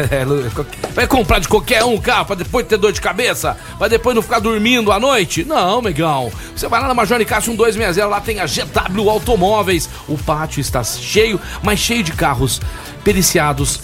[0.94, 3.58] Vai comprar de qualquer um carro pra depois ter dor de cabeça?
[3.78, 5.44] Pra depois não ficar dormindo à noite?
[5.44, 6.32] Não, migão.
[6.56, 9.90] Você vai lá na Major Cássio 1260, lá tem a GW Automóveis.
[10.08, 12.62] O pátio está cheio, mas cheio de carros
[13.04, 13.82] periciados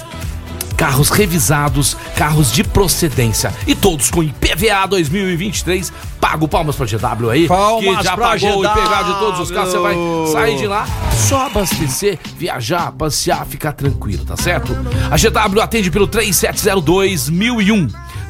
[0.79, 5.91] carros revisados, carros de procedência e todos com IPVA 2023.
[6.21, 8.71] Pago palmas pra GW aí, Palmas que já pra pagou o GW.
[8.71, 9.73] IPVA de todos os carros.
[9.73, 9.95] Você vai
[10.31, 10.87] sair de lá,
[11.27, 14.73] só abastecer, viajar, passear, ficar tranquilo, tá certo?
[15.11, 17.87] A GW atende pelo 3702 1001.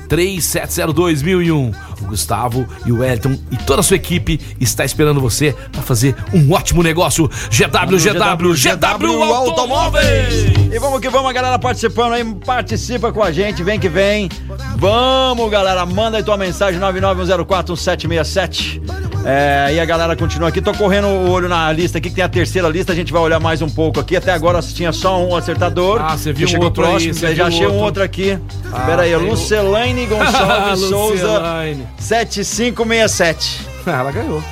[0.07, 1.71] 3702 1001.
[2.01, 6.15] O Gustavo e o Wellington e toda a sua equipe está esperando você para fazer
[6.33, 7.27] um ótimo negócio.
[7.27, 10.33] GW, GW, GW Automóveis!
[10.71, 14.29] E vamos que vamos, a galera participando aí, participa com a gente, vem que vem.
[14.75, 18.81] Vamos, galera, manda aí tua mensagem 991041767.
[19.25, 20.61] É, e a galera continua aqui.
[20.61, 22.93] Tô correndo o olho na lista aqui, que tem a terceira lista.
[22.93, 24.15] A gente vai olhar mais um pouco aqui.
[24.15, 26.01] Até agora tinha só um acertador.
[26.01, 27.13] Ah, você viu chegou outro aí, próximo.
[27.13, 27.85] você já achei um outro.
[27.85, 28.39] outro aqui.
[28.71, 31.87] Ah, Pera aí, Lucelaine Gonçalves Souza, Lucelaine.
[31.97, 33.67] 7567.
[33.85, 34.43] Ela ganhou.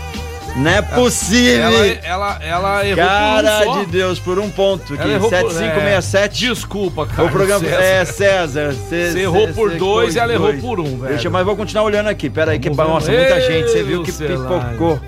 [0.55, 1.61] Não é possível.
[1.67, 3.79] Ela, ela, ela errou Cara por um só.
[3.81, 5.03] de Deus, por um ponto aqui.
[5.03, 6.17] Ela errou por- 7567.
[6.17, 7.27] é, desculpa, cara.
[7.27, 7.83] O programa César.
[7.83, 8.73] é César.
[8.89, 11.09] Cê, Você errou cê- por cê dois e ela errou por um, velho.
[11.13, 12.27] Deixa, mas vou continuar olhando aqui.
[12.27, 13.11] Pera aí, que Vamos ver.
[13.11, 13.71] nossa, muita Ei, gente.
[13.71, 14.41] Você viu que Lucelaine.
[14.47, 14.99] pipocou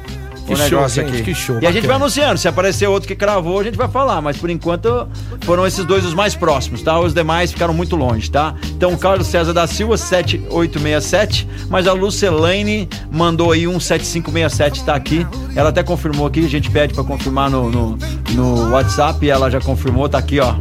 [0.49, 1.23] Que o show, negócio gente, aqui.
[1.23, 1.95] que show, E a gente vai bacana.
[2.05, 2.38] anunciando.
[2.39, 4.21] Se aparecer outro que cravou, a gente vai falar.
[4.21, 5.07] Mas por enquanto
[5.41, 6.99] foram esses dois os mais próximos, tá?
[6.99, 8.53] Os demais ficaram muito longe, tá?
[8.71, 11.47] Então, o Carlos César da Silva, 7867.
[11.69, 15.25] Mas a Lucelaine mandou aí um 7567, tá aqui.
[15.55, 16.45] Ela até confirmou aqui.
[16.45, 17.97] A gente pede pra confirmar no, no,
[18.31, 19.25] no WhatsApp.
[19.25, 20.55] E ela já confirmou, tá aqui, ó.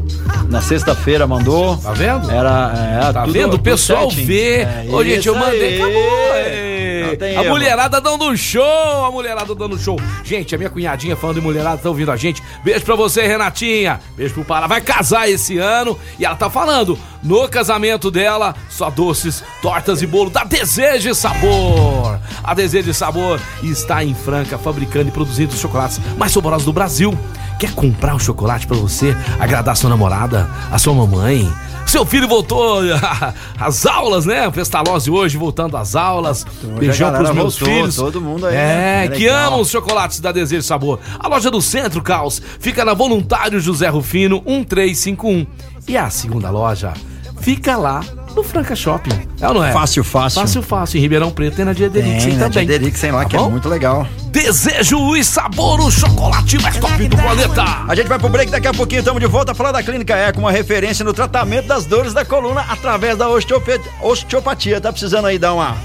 [0.48, 1.76] Na sexta-feira mandou.
[1.76, 2.30] Tá vendo?
[2.30, 2.72] Era.
[3.08, 3.54] É, Tá tudo- vendo?
[3.54, 4.58] O pessoal vê.
[4.62, 5.82] É, Ô, gente, eu mandei, aí.
[5.82, 6.02] acabou.
[6.44, 6.77] Tem
[7.10, 7.48] A erro.
[7.50, 10.00] mulherada dando um show, a mulherada dando show.
[10.24, 12.42] Gente, a minha cunhadinha falando de mulherada tá ouvindo a gente.
[12.64, 14.00] Beijo pra você, Renatinha.
[14.16, 14.66] Beijo pro Pará.
[14.66, 20.06] Vai casar esse ano e ela tá falando no casamento dela, só doces, tortas e
[20.06, 22.18] bolo da Desejo e Sabor.
[22.42, 26.72] A Desejo e Sabor está em Franca, fabricando e produzindo os chocolates mais saborosos do
[26.72, 27.16] Brasil.
[27.58, 31.52] Quer comprar um chocolate pra você agradar sua namorada, a sua mamãe?
[31.88, 32.80] Seu filho voltou
[33.58, 34.50] às aulas, né?
[34.50, 36.44] Pestalozzi hoje voltando às aulas.
[36.78, 37.96] Beijão a galera pros meus voltou, filhos.
[37.96, 39.08] todo mundo aí, É, né?
[39.08, 39.46] que Legal.
[39.48, 41.00] amam os chocolates da Desejo e Sabor.
[41.18, 45.46] A loja do Centro Caos fica na Voluntário José Rufino 1351.
[45.88, 46.92] E a segunda loja
[47.40, 48.00] fica lá
[48.38, 49.10] no Franca Shopping.
[49.40, 49.72] É ou não é?
[49.72, 50.40] Fácil, fácil.
[50.40, 50.98] Fácil, fácil.
[50.98, 51.74] Em Ribeirão Preto e na né?
[51.74, 52.50] também.
[52.50, 53.50] Diederixen lá, Tá que é bom?
[53.50, 54.06] muito legal.
[54.30, 57.64] Desejo e sabor, o chocolate mais top do planeta.
[57.88, 60.14] A gente vai pro break, daqui a pouquinho estamos de volta a falar da Clínica
[60.14, 64.80] Eco, uma referência no tratamento das dores da coluna através da osteopatia.
[64.80, 65.76] Tá precisando aí dar uma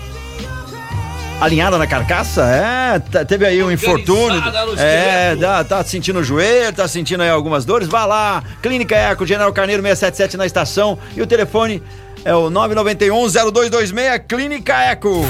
[1.42, 2.44] alinhada na carcaça?
[2.44, 4.44] É, tá- teve aí um infortúnio.
[4.78, 7.88] É, dá, tá sentindo o joelho, tá sentindo aí algumas dores?
[7.88, 11.82] Vá lá, Clínica Eco, General Carneiro 677 na estação e o telefone
[12.26, 15.26] é o 991 0226 Clínica Eco.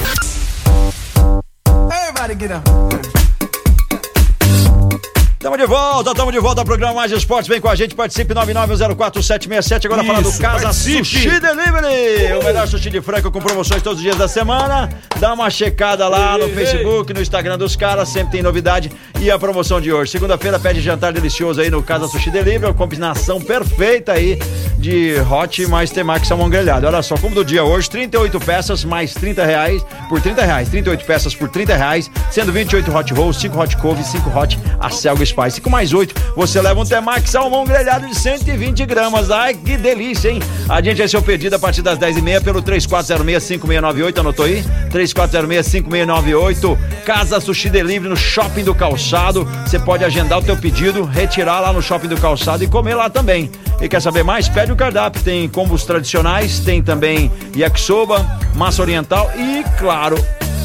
[5.44, 7.46] Tamo de volta, tamo de volta ao programa Mais Esportes.
[7.46, 9.84] Vem com a gente, participe 9904767.
[9.84, 11.04] Agora falar do Casa participe.
[11.04, 12.38] Sushi Delivery.
[12.40, 14.88] O melhor sushi de frango com promoções todos os dias da semana.
[15.20, 18.90] Dá uma checada lá no Facebook, no Instagram dos caras, sempre tem novidade.
[19.20, 20.12] E a promoção de hoje.
[20.12, 22.64] Segunda-feira pede jantar delicioso aí no Casa Sushi Delivery.
[22.64, 24.38] Uma combinação perfeita aí
[24.78, 26.86] de hot mais temaki salmão grelhado.
[26.86, 30.70] Olha só, como do dia hoje, 38 peças mais 30 reais por 30 reais.
[30.70, 35.22] 38 peças por 30 reais, sendo 28 hot rolls, 5 hot couve, 5 hot acelga
[35.34, 35.60] spice.
[35.60, 39.30] Com mais 8, você leva um temaki salmão grelhado de 120 gramas.
[39.30, 40.40] Ai, que delícia, hein?
[40.68, 44.18] Adiante é seu pedido a partir das 10h30 pelo 3406-5698.
[44.18, 44.64] Anotou aí?
[44.90, 46.78] 3406-5698.
[47.04, 49.46] Casa Sushi Delivery no Shopping do Calçado.
[49.66, 53.10] Você pode agendar o teu pedido, retirar lá no Shopping do Calçado e comer lá
[53.10, 53.50] também.
[53.80, 54.48] E quer saber mais?
[54.48, 55.22] Pede o cardápio.
[55.22, 60.16] Tem combos tradicionais, tem também yakisoba, massa oriental e, claro,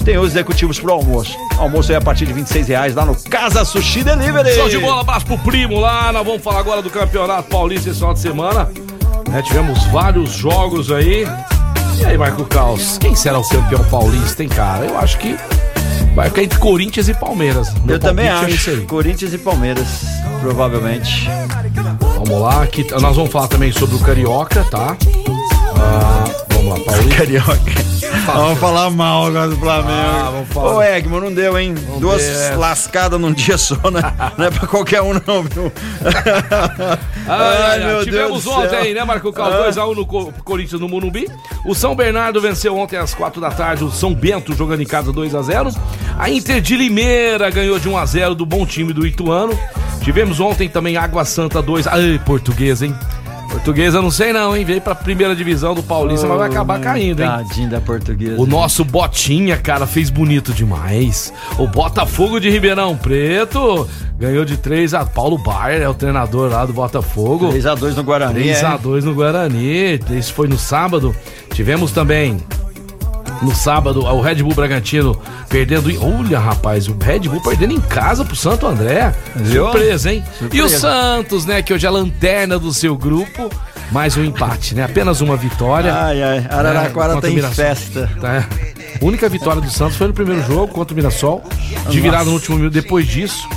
[0.03, 1.35] tem os executivos pro almoço.
[1.57, 4.53] Almoço aí a partir de 26 reais lá no Casa Sushi Delivery.
[4.55, 6.12] Show de bola, abraço pro primo lá.
[6.12, 8.69] Nós vamos falar agora do Campeonato Paulista esse final de semana.
[9.29, 11.27] Né, tivemos vários jogos aí.
[11.99, 14.85] E aí, Marco Caos, quem será o campeão paulista, hein, cara?
[14.85, 15.35] Eu acho que
[16.15, 17.73] vai ficar entre Corinthians e Palmeiras.
[17.83, 18.69] Meu Eu também é acho.
[18.69, 18.85] aí.
[18.85, 19.88] Corinthians e Palmeiras,
[20.41, 21.29] provavelmente.
[22.15, 24.95] Vamos lá, aqui, nós vamos falar também sobre o Carioca, tá?
[25.77, 26.23] Ah,
[26.63, 27.15] vamos lá, Paulista.
[27.15, 27.89] Carioca.
[28.25, 29.91] Vamos falar mal agora do Flamengo.
[29.91, 30.75] Ah, vamos falar.
[30.75, 31.75] Ô, Egman, não deu, hein?
[31.99, 32.59] Duas deu.
[32.59, 34.01] lascadas num dia só, né?
[34.37, 35.71] Não é pra qualquer um, não, viu?
[37.27, 39.47] Ai, ai, tivemos do ontem aí, né, Marco Cal?
[39.51, 39.69] Ah.
[39.71, 41.27] 2x1 no Co- Corinthians no Morumbi.
[41.65, 45.11] O São Bernardo venceu ontem às 4 da tarde o São Bento jogando em casa
[45.13, 45.75] 2x0.
[46.17, 49.57] A Inter de Limeira ganhou de 1x0 do bom time do Ituano.
[50.01, 51.85] Tivemos ontem também Água Santa 2.
[51.87, 52.95] Ai, portuguesa, hein?
[53.49, 54.63] Portuguesa não sei não, hein?
[54.63, 57.27] Veio pra primeira divisão do Paulista, mas vai acabar caindo, hein?
[57.27, 58.39] Tadinho da portuguesa.
[58.39, 61.33] O nosso Botinha, cara, fez bonito demais.
[61.57, 66.65] O Botafogo de Ribeirão Preto ganhou de 3 a Paulo Baier, é o treinador lá
[66.65, 67.49] do Botafogo.
[67.49, 68.33] 3x2 no Guarani.
[68.33, 68.65] 3 é.
[68.65, 69.99] a 2 no Guarani.
[70.12, 71.15] Isso foi no sábado.
[71.53, 72.38] Tivemos também
[73.41, 75.89] no sábado o Red Bull Bragantino perdendo.
[75.89, 79.13] em- Olha, rapaz, o Red Bull perdendo em casa pro Santo André.
[79.36, 79.63] Viu?
[79.63, 80.23] Surpresa, hein?
[80.41, 80.80] E o Surpresa.
[80.80, 83.49] Santos, né, que hoje é a lanterna do seu grupo.
[83.91, 84.84] Mais um empate, né?
[84.84, 85.91] Apenas uma vitória.
[85.91, 86.45] Ai, ai.
[86.49, 87.56] Araraquara tem o Mirassol.
[87.65, 88.10] festa.
[88.21, 88.47] Tá?
[89.02, 91.43] A única vitória do Santos foi no primeiro jogo contra o Mirassol,
[91.89, 92.71] de virada no último minuto.
[92.73, 93.47] Depois disso,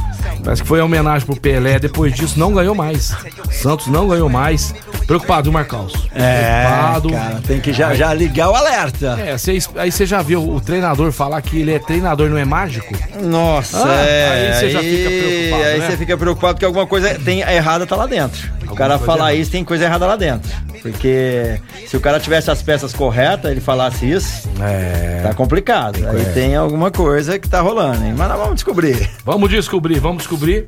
[0.45, 1.79] parece que foi a homenagem pro Pelé.
[1.79, 3.15] Depois disso, não ganhou mais.
[3.51, 4.75] Santos não ganhou mais.
[5.07, 5.93] Preocupado, viu, Marcos?
[6.15, 7.11] É, Preocupado.
[7.11, 9.19] cara, tem que já, já ligar o alerta.
[9.25, 12.45] É, cê- aí você já viu o treinador falar que ele é treinador, não é
[12.45, 12.95] mágico?
[13.21, 14.53] Nossa, Ah, é.
[14.53, 15.87] aí você já fica preocupado, Aí né?
[15.91, 18.51] você fica preocupado que alguma coisa tem errada tá lá dentro.
[18.73, 20.51] O cara falar isso tem coisa errada lá dentro.
[20.81, 25.21] Porque se o cara tivesse as peças corretas, ele falasse isso, É.
[25.23, 25.99] tá complicado.
[26.09, 28.15] Aí tem alguma coisa que tá rolando, hein?
[28.17, 29.09] Mas nós vamos descobrir.
[29.25, 30.67] Vamos descobrir, vamos descobrir.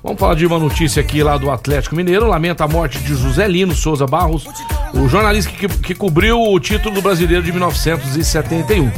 [0.00, 2.26] Vamos falar de uma notícia aqui lá do Atlético Mineiro.
[2.28, 4.44] Lamenta a morte de José Lino Souza Barros,
[4.94, 8.90] o jornalista que, que cobriu o título do brasileiro de 1971.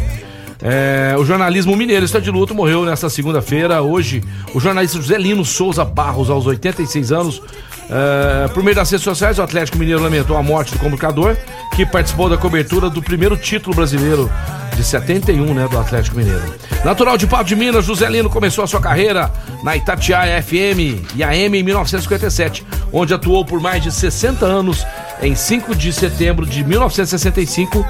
[0.62, 3.80] É, o jornalismo mineiro está de luto, morreu nesta segunda-feira.
[3.80, 4.22] Hoje,
[4.54, 7.42] o jornalista José Lino Souza Barros, aos 86 anos,
[7.90, 11.36] é, por meio das redes sociais, o Atlético Mineiro lamentou a morte do comunicador
[11.74, 14.30] que participou da cobertura do primeiro título brasileiro
[14.76, 16.54] de 71, né, do Atlético Mineiro.
[16.84, 19.30] Natural de Pato de Minas, José Lino começou a sua carreira
[19.64, 24.86] na Itatiaia FM e AM em 1957, onde atuou por mais de 60 anos.
[25.22, 27.84] Em 5 de setembro de 1965,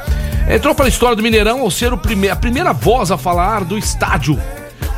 [0.52, 3.78] entrou para a história do Mineirão ao ser prime a primeira voz a falar do
[3.78, 4.36] estádio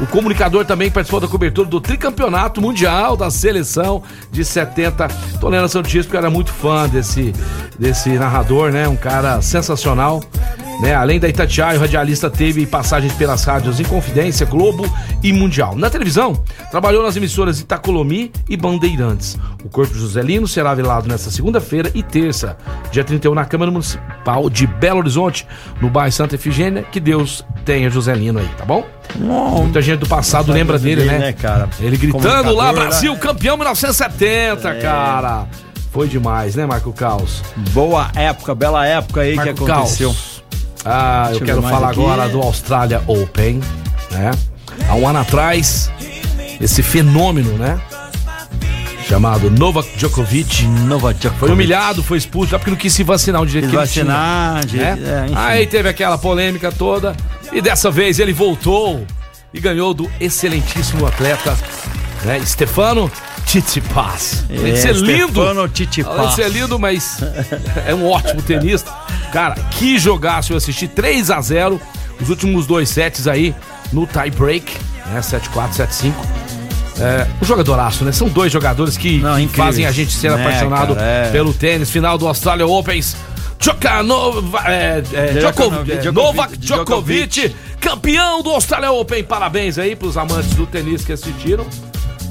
[0.03, 5.07] o comunicador também participou da cobertura do tricampeonato mundial da seleção de 70.
[5.41, 7.33] Tô lendo essa notícia porque eu era muito fã desse,
[7.79, 8.89] desse narrador, né?
[8.89, 10.21] Um cara sensacional.
[10.81, 10.95] Né?
[10.95, 14.85] Além da Itatiaia, o radialista teve passagens pelas rádios Inconfidência, Globo
[15.23, 15.77] e Mundial.
[15.77, 19.39] Na televisão, trabalhou nas emissoras Itacolomi e Bandeirantes.
[19.65, 22.57] O corpo de Joselino será velado nesta segunda-feira e terça,
[22.91, 25.47] dia 31, na Câmara Municipal de Belo Horizonte,
[25.81, 26.83] no bairro Santa Efigênia.
[26.83, 28.85] Que Deus tenha Joselino aí, tá bom?
[29.17, 31.19] Muita gente do passado lembra dele, né?
[31.19, 31.69] né, cara?
[31.81, 33.19] Ele gritando lá, Brasil, né?
[33.19, 35.47] campeão 1970, cara.
[35.93, 37.43] Foi demais, né, Marco Caos?
[37.71, 40.09] Boa época, bela época aí que Marco aconteceu.
[40.09, 40.32] Caos.
[40.85, 42.01] Ah, Deixa eu quero falar aqui.
[42.01, 43.61] agora do Australia Open,
[44.11, 44.31] né?
[44.89, 45.91] Há um ano atrás,
[46.61, 47.81] esse fenômeno, né?
[49.09, 50.65] Chamado Novak Djokovic.
[50.67, 51.39] Nova Djokovic.
[51.41, 54.07] Foi humilhado, foi expulso, lá porque não quis se vacinar um direito Quis que ele
[54.09, 54.99] tinha vacinar, de- né?
[55.31, 55.33] é.
[55.35, 57.15] Aí teve aquela polêmica toda
[57.53, 59.05] e dessa vez ele voltou
[59.53, 61.55] e ganhou do excelentíssimo atleta,
[62.25, 63.11] né, Stefano
[63.45, 64.45] Tsitsipas.
[64.49, 66.29] De ser lindo, É, Stefano Tsitsipas.
[66.31, 67.19] de ser lindo, mas
[67.87, 68.91] é um ótimo tenista.
[69.33, 71.81] Cara, que jogaço eu assisti 3 a 0
[72.21, 73.55] os últimos dois sets aí
[73.93, 74.71] no tie break,
[75.07, 76.13] né, 7-4, 7-5.
[77.01, 78.13] É, um jogadoraço, né?
[78.13, 81.31] São dois jogadores que Não, fazem a gente ser Né, apaixonado cara, é.
[81.33, 81.91] pelo tênis.
[81.91, 83.17] Final do Australia Opens.
[84.67, 87.57] É, é, Djokovic, é, Djokovic, Novak Djokovic, Djokovic.
[87.81, 89.25] campeão do Australia Open.
[89.25, 91.65] Parabéns aí pros amantes do tênis que assistiram.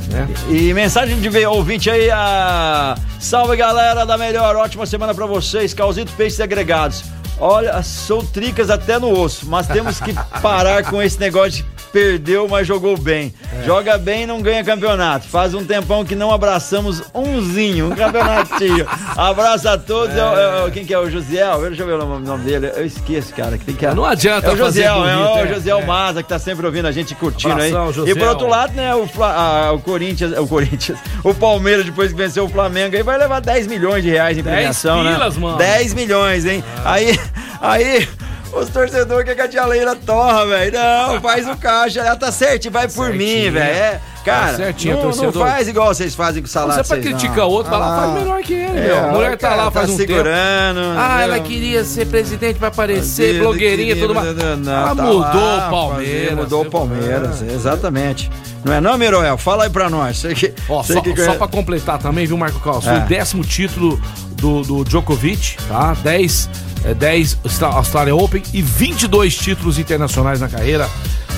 [0.08, 0.28] Né?
[0.50, 2.96] E mensagem de ouvinte aí, a...
[3.20, 7.04] salve galera da melhor, ótima semana pra vocês, Calzito Peixes Agregados.
[7.40, 12.48] Olha, sou tricas até no osso, mas temos que parar com esse negócio de perdeu,
[12.48, 13.34] mas jogou bem.
[13.66, 15.28] Joga bem e não ganha campeonato.
[15.28, 18.88] Faz um tempão que não abraçamos umzinho, um campeonatinho.
[19.16, 20.16] Abraço a todos.
[20.16, 21.00] É o- é o- quem que é?
[21.00, 21.62] O Josiel?
[21.62, 22.72] Deixa eu ver o nome, o dele.
[22.76, 23.58] Eu esqueço, cara.
[23.58, 23.86] Que tem que...
[23.88, 25.54] Não adianta É o fazer Josiel, é bonito, o é.
[25.54, 25.86] Josiel É.
[25.86, 27.94] Maza que tá sempre ouvindo a gente curtindo Abração, aí.
[27.94, 28.16] Josiel.
[28.16, 32.18] E por outro lado, né, o, ah, o Corinthians, o Corinthians, o Palmeiras depois que
[32.18, 35.42] venceu o Flamengo aí vai levar 10 milhões de reais em 10 premiação, pilas, né?
[35.42, 35.58] mano.
[35.58, 36.64] 10 milhões, hein?
[36.86, 37.20] Aí,
[37.62, 38.08] aí
[38.54, 40.72] os torcedores querem que a tia Leila torra, velho.
[40.74, 43.18] Não, faz o caixa, ela tá certo, vai por Certinho.
[43.18, 43.60] mim, velho.
[43.76, 46.84] É, cara, certinho, não, não faz igual vocês fazem com o salário.
[46.84, 48.98] Você pra criticar o outro, vai lá, Ah, faz melhor que ele, é, meu.
[49.00, 50.12] A mulher tá lá faz um tempo.
[50.12, 50.80] segurando.
[50.98, 54.36] Ah, ela queria ser presidente pra aparecer, Queria- blogueirinha tudo mais.
[54.36, 56.36] não, Ela tá mudou lá, o Palmeiras.
[56.36, 56.70] Mudou o né?
[56.70, 58.30] Palmeiras, exatamente.
[58.64, 59.38] Não é não, Miroel?
[59.40, 60.22] Fala aí pra nós.
[60.36, 62.84] Que, Ó, só, que só pra completar também, viu, Marco Carlos?
[62.84, 62.98] Foi É.
[62.98, 64.00] o décimo título
[64.42, 65.94] do, do Djokovic, tá?
[66.04, 66.50] 10,
[66.84, 70.90] é, 10 Austra- Australia Open e 22 títulos internacionais na carreira.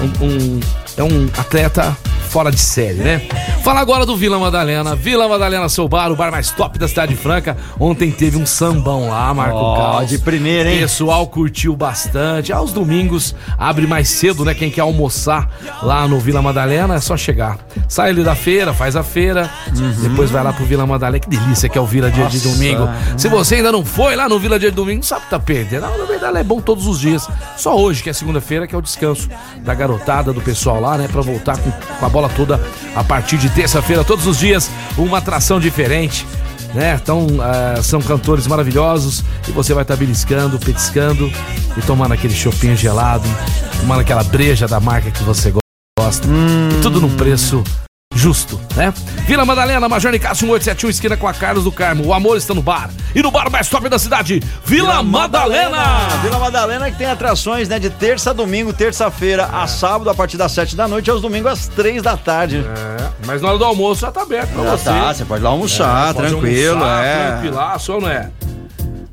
[0.01, 0.59] Um, um-
[0.97, 1.95] é um atleta
[2.33, 3.21] fora de série, né?
[3.63, 4.95] Fala agora do Vila Madalena.
[4.95, 7.55] Vila Madalena, seu bar, o bar mais top da Cidade Franca.
[7.79, 10.09] Ontem teve um sambão lá, Marco Ó, Carlos.
[10.09, 10.79] de primeira, hein?
[10.79, 12.51] Pessoal curtiu bastante.
[12.51, 14.55] Aos domingos abre mais cedo, né?
[14.55, 15.47] Quem quer almoçar
[15.83, 17.59] lá no Vila Madalena é só chegar.
[17.87, 19.47] Sai ali da feira, faz a feira,
[20.01, 21.19] depois vai lá pro Vila Madalena.
[21.19, 22.49] Que delícia que é o Vila Dia de Nossa.
[22.49, 22.89] Domingo.
[23.15, 25.39] Se você ainda não foi lá no Vila Dia de Domingo, não sabe que tá
[25.39, 25.83] perdendo.
[25.83, 27.29] Não, na verdade é bom todos os dias.
[27.55, 31.07] Só hoje, que é segunda-feira, que é o descanso da garotada, do pessoal lá, né?
[31.07, 32.61] Pra voltar com, com a bola toda
[32.95, 36.25] a partir de terça-feira, todos os dias, uma atração diferente
[36.73, 36.99] né?
[37.01, 41.31] Então, ah, são cantores maravilhosos e você vai estar beliscando, petiscando
[41.77, 43.27] e tomando aquele chopinho gelado,
[43.79, 45.53] tomando aquela breja da marca que você
[45.99, 46.27] gosta.
[46.27, 47.63] E tudo num preço
[48.23, 48.93] justo, né?
[49.27, 52.05] Vila Madalena, Major Nicásio 1871, esquina com a Carlos do Carmo.
[52.05, 52.89] O amor está no bar.
[53.13, 56.07] E no bar mais top da cidade, Vila, Madalena.
[56.21, 60.37] Vila Madalena que tem atrações, né, de terça a domingo, terça-feira a sábado a partir
[60.37, 62.65] das 7 da noite aos domingos às 3 da tarde.
[62.65, 64.83] É, mas na hora do almoço já tá aberto pra Já você.
[64.85, 67.31] tá, você pode ir lá almoçar, É, pode tranquilo, almoçar, é.
[67.33, 68.29] Tranquilaço, ou não é?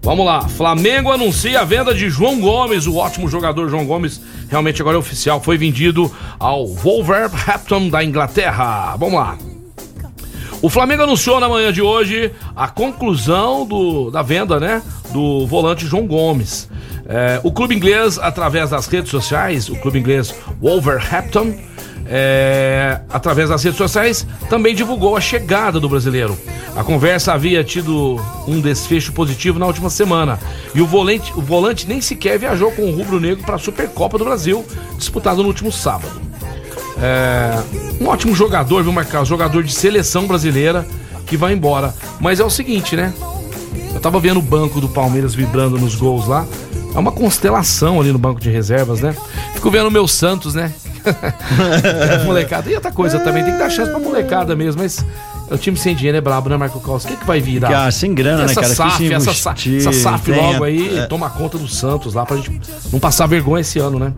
[0.03, 4.81] Vamos lá, Flamengo anuncia a venda de João Gomes, o ótimo jogador João Gomes, realmente
[4.81, 8.97] agora é oficial, foi vendido ao Wolverhampton da Inglaterra.
[8.97, 9.37] Vamos lá.
[10.63, 14.83] O Flamengo anunciou na manhã de hoje a conclusão do, da venda, né,
[15.13, 16.69] do volante João Gomes.
[17.07, 21.55] É, o clube inglês, através das redes sociais, o clube inglês Wolverhampton,
[22.13, 26.37] é, através das redes sociais, também divulgou a chegada do brasileiro.
[26.75, 30.39] A conversa havia tido um desfecho positivo na última semana
[30.75, 34.25] e o volante, o volante nem sequer viajou com o rubro-negro para a Supercopa do
[34.25, 34.65] Brasil,
[34.99, 36.21] disputado no último sábado.
[37.01, 37.63] É,
[38.01, 39.29] um ótimo jogador, viu, Marcos?
[39.29, 40.87] Jogador de seleção brasileira
[41.27, 41.95] que vai embora.
[42.19, 43.15] Mas é o seguinte, né?
[43.95, 46.47] Eu tava vendo o banco do Palmeiras vibrando nos gols lá.
[46.95, 49.15] É uma constelação ali no banco de reservas, né?
[49.55, 50.73] Fico vendo o meu Santos, né?
[52.21, 52.71] É, molecada.
[52.71, 55.05] E outra coisa também, tem que dar chance pra molecada mesmo, mas
[55.51, 57.05] é o time sem dinheiro é brabo, né, Marco Caos?
[57.05, 57.69] O que, que vai virar?
[57.69, 58.75] Cara, sem grana, né, essa cara?
[58.75, 61.07] SAF, Difícil essa, essa SAF logo aí, é.
[61.07, 62.61] toma conta do Santos lá pra gente
[62.93, 64.13] não passar vergonha esse ano, né?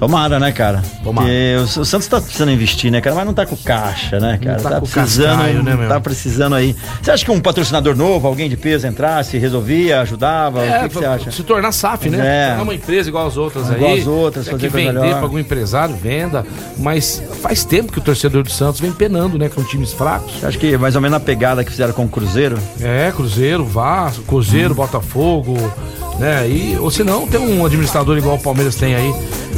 [0.00, 0.82] Tomara, né, cara?
[1.04, 1.28] Tomara.
[1.28, 3.14] Porque o, o Santos tá precisando investir, né, cara?
[3.14, 4.60] Mas não tá com caixa, né, cara?
[4.60, 5.88] tá tá com precisando, cascaio, né, meu?
[5.88, 6.74] tá precisando aí.
[7.02, 10.60] Você acha que um patrocinador novo, alguém de peso entrasse, resolvia, ajudava?
[10.60, 11.30] o que, que você pra- acha?
[11.30, 12.18] Se tornar SAF, né?
[12.20, 12.48] É.
[12.48, 14.00] Tornar uma empresa igual as outras Igual aí.
[14.00, 15.16] as outras, é fazer que coisa vender melhor.
[15.16, 16.46] para algum empresário, venda.
[16.78, 19.50] Mas faz tempo que o torcedor do Santos vem penando, né?
[19.50, 20.32] Com times fracos.
[20.40, 22.58] Você acha que mais ou menos a pegada que fizeram com o Cruzeiro?
[22.80, 25.56] É, Cruzeiro, Vasco, Cruzeiro, Botafogo,
[26.20, 26.48] né?
[26.48, 29.12] E, ou se não, tem um administrador igual o Palmeiras tem aí,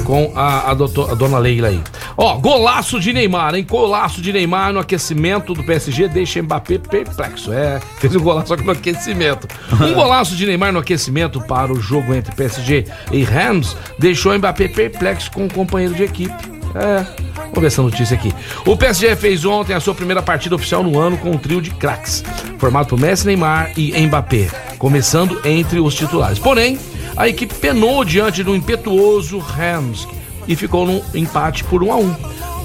[0.05, 1.81] com a, a, doutor- a dona Leila aí.
[2.17, 3.67] Ó, golaço de Neymar, hein?
[3.69, 7.53] Golaço de Neymar no aquecimento do PSG deixa Mbappé perplexo.
[7.53, 9.47] É, fez um golaço só que no aquecimento.
[9.81, 14.69] Um golaço de Neymar no aquecimento para o jogo entre PSG e Rams deixou Mbappé
[14.69, 16.52] perplexo com o companheiro de equipe.
[16.75, 17.05] É,
[17.37, 18.33] vamos ver essa notícia aqui.
[18.67, 21.71] O PSG fez ontem a sua primeira partida oficial no ano com um trio de
[21.71, 22.25] craques,
[22.59, 26.39] formado por Messi, Neymar e Mbappé, começando entre os titulares.
[26.39, 26.79] Porém,
[27.17, 30.09] a equipe penou diante do impetuoso Rams
[30.49, 32.17] e ficou num empate por 1 a 1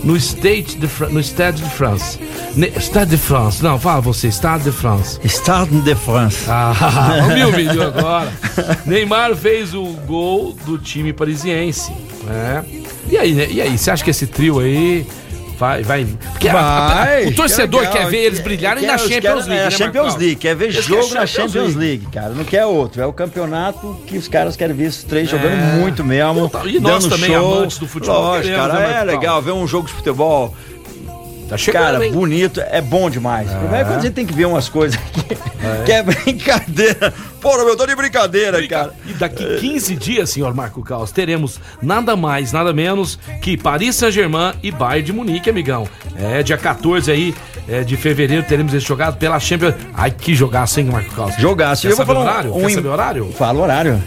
[0.03, 2.19] no State de no Stade de France.
[2.55, 5.19] Ne- Stade de France, não, fala você, Stade de France.
[5.27, 6.45] Stade de France.
[6.47, 6.73] Ah,
[7.27, 8.31] ouviu o vídeo agora?
[8.85, 11.91] Neymar fez o gol do time parisiense.
[12.25, 12.63] né?
[13.09, 13.47] E aí, né?
[13.49, 15.05] E aí, você acha que esse trio aí
[15.57, 15.81] vai.
[15.83, 16.05] vai...
[16.31, 19.47] Porque a- a- Vai, o torcedor que quer ver eles brilharem Quer- na Champions caras-
[19.47, 19.59] League.
[19.59, 20.19] É, né, a Champions Marcão?
[20.19, 22.29] League, quer ver Eles jogo querem na Champions League, cara.
[22.29, 23.01] Não quer outro.
[23.01, 26.51] É o campeonato que os caras querem ver esses três jogando muito mesmo.
[26.65, 27.55] E nós dando também, show.
[27.57, 28.79] amantes do futebol, Lógico, cara.
[28.81, 30.53] É legal ver um jogo de futebol.
[31.47, 32.11] Tá chegando, Cara, hein?
[32.11, 33.47] bonito, é bom demais.
[33.49, 35.35] O problema é quando gente tem que ver umas coisas que,
[35.85, 37.13] que é brincadeira.
[37.41, 38.93] Porra, meu, eu tô de brincadeira, cara.
[39.05, 44.53] E daqui 15 dias, senhor Marco Caos, teremos nada mais, nada menos que Paris Saint-Germain
[44.61, 45.87] e Bayern de Munique, amigão.
[46.17, 47.33] É, dia 14 aí
[47.67, 49.75] é, de fevereiro teremos esse jogado pela Champions.
[49.93, 51.35] Ai, que jogaço, hein, Marco Caos?
[51.37, 51.83] Jogaço.
[51.83, 52.55] Quer Eu vou saber o falar horário?
[52.57, 53.31] um Quer saber o horário?
[53.33, 54.03] Fala o horário.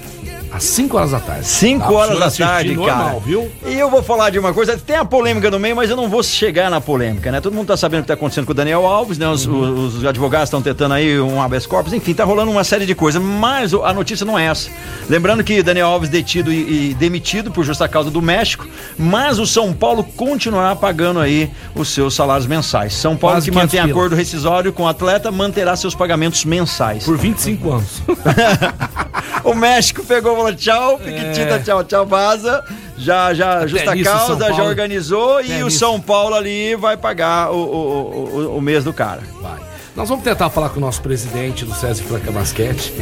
[0.53, 1.47] Às 5 horas da tarde.
[1.47, 3.21] 5 Dá pro horas da tarde, normal, cara.
[3.21, 3.51] viu?
[3.67, 6.09] E eu vou falar de uma coisa, tem a polêmica no meio, mas eu não
[6.09, 7.41] vou chegar na polêmica, né?
[7.41, 9.29] Todo mundo tá sabendo o que tá acontecendo com o Daniel Alves, né?
[9.29, 9.85] Os, Uhum.
[9.87, 12.95] os- os advogados estão tentando aí um habeas corpus, enfim, tá rolando uma série de
[12.95, 14.71] coisas, mas a notícia não é essa.
[15.09, 18.67] Lembrando que Daniel Alves detido e, e demitido por justa causa do México,
[18.99, 22.95] mas o São Paulo continuará pagando aí os seus salários mensais.
[22.95, 23.99] São Paulo Quase que mantém 500 pila.
[23.99, 27.05] acordo rescisório com o atleta manterá seus pagamentos mensais.
[27.05, 28.03] Por 25 anos.
[29.43, 32.65] O México pegou falou tchau, piquitita, tchau, tchau, vaza.
[32.97, 34.13] Já, já, justa nisso, É.
[34.13, 35.79] Causa, já organizou e Até o nisso.
[35.79, 39.23] São Paulo ali vai pagar o, o, o, o mês do cara.
[39.41, 39.59] Vai.
[39.97, 42.93] Nós vamos tentar falar com o nosso presidente do César Franca Basquete,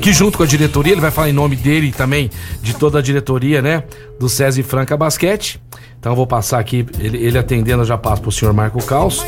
[0.00, 2.30] que junto com a diretoria, ele vai falar em nome dele e também
[2.62, 3.82] de toda a diretoria, né,
[4.18, 5.60] do César Franca Basquete.
[5.98, 9.24] Então eu vou passar aqui, ele, ele atendendo, eu já passo pro senhor Marco Caos.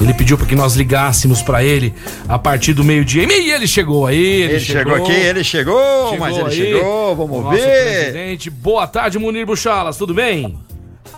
[0.00, 1.92] Ele pediu para que nós ligássemos para ele
[2.28, 3.22] a partir do meio-dia.
[3.30, 6.56] E ele chegou aí, ele, Ele, chegou, aqui, ele chegou, chegou mas ele aí.
[6.56, 7.94] chegou, vamos Nosso ver.
[7.94, 8.50] presidente.
[8.50, 10.58] Boa tarde, Munir Buchalas, tudo bem?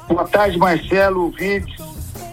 [0.08, 1.74] Boa tarde, Marcelo, ouvintes.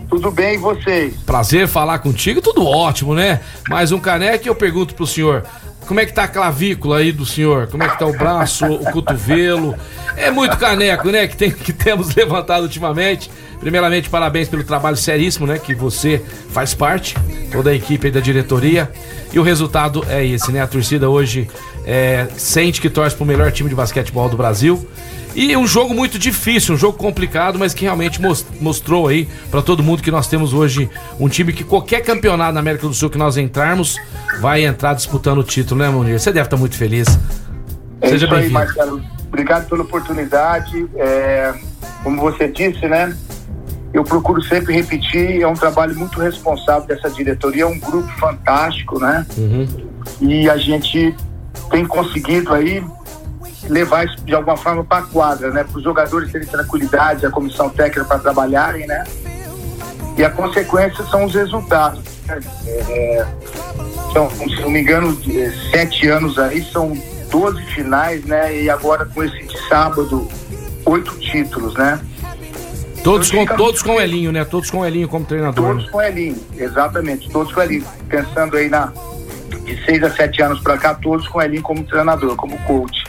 [0.09, 1.13] Tudo bem e vocês?
[1.25, 3.39] Prazer falar contigo, tudo ótimo, né?
[3.69, 5.45] Mais um caneco e eu pergunto pro senhor,
[5.91, 7.67] como é que tá a clavícula aí do senhor?
[7.67, 9.75] Como é que tá o braço, o cotovelo?
[10.15, 13.29] É muito caneco, né, que, tem, que temos levantado ultimamente.
[13.59, 17.13] Primeiramente, parabéns pelo trabalho seríssimo, né, que você faz parte,
[17.51, 18.89] toda a equipe da diretoria.
[19.33, 20.61] E o resultado é esse, né?
[20.61, 21.49] A torcida hoje
[21.85, 24.87] é, sente que torce pro melhor time de basquetebol do Brasil.
[25.33, 28.19] E um jogo muito difícil, um jogo complicado, mas que realmente
[28.59, 32.59] mostrou aí para todo mundo que nós temos hoje um time que qualquer campeonato na
[32.59, 33.97] América do Sul que nós entrarmos
[34.41, 36.19] vai entrar disputando o título, né, Munir?
[36.19, 37.07] Você deve estar muito feliz.
[38.01, 39.01] É Seja Marcelo.
[39.27, 40.85] Obrigado pela oportunidade.
[40.95, 41.53] É,
[42.03, 43.15] como você disse, né?
[43.93, 48.99] Eu procuro sempre repetir, é um trabalho muito responsável dessa diretoria, é um grupo fantástico,
[48.99, 49.25] né?
[49.37, 49.67] Uhum.
[50.21, 51.15] E a gente
[51.69, 52.83] tem conseguido aí
[53.69, 55.63] levar isso de alguma forma para a quadra, né?
[55.63, 59.03] Para os jogadores terem tranquilidade, a comissão técnica para trabalharem, né?
[60.17, 62.01] E a consequência são os resultados.
[62.27, 62.39] Né?
[62.67, 63.25] É,
[64.13, 65.17] são, se não me engano,
[65.71, 66.97] sete anos aí, são
[67.29, 68.61] 12 finais, né?
[68.61, 70.27] E agora com esse de sábado,
[70.85, 71.99] oito títulos, né?
[73.03, 74.45] Todos com, todos com Elinho, né?
[74.45, 75.75] Todos com Elinho como treinador.
[75.75, 77.29] Todos com Elinho, exatamente.
[77.29, 77.85] Todos com Elinho.
[78.07, 78.93] Pensando aí na
[79.63, 83.00] de seis a sete anos para cá, todos com Elinho como treinador, como coach.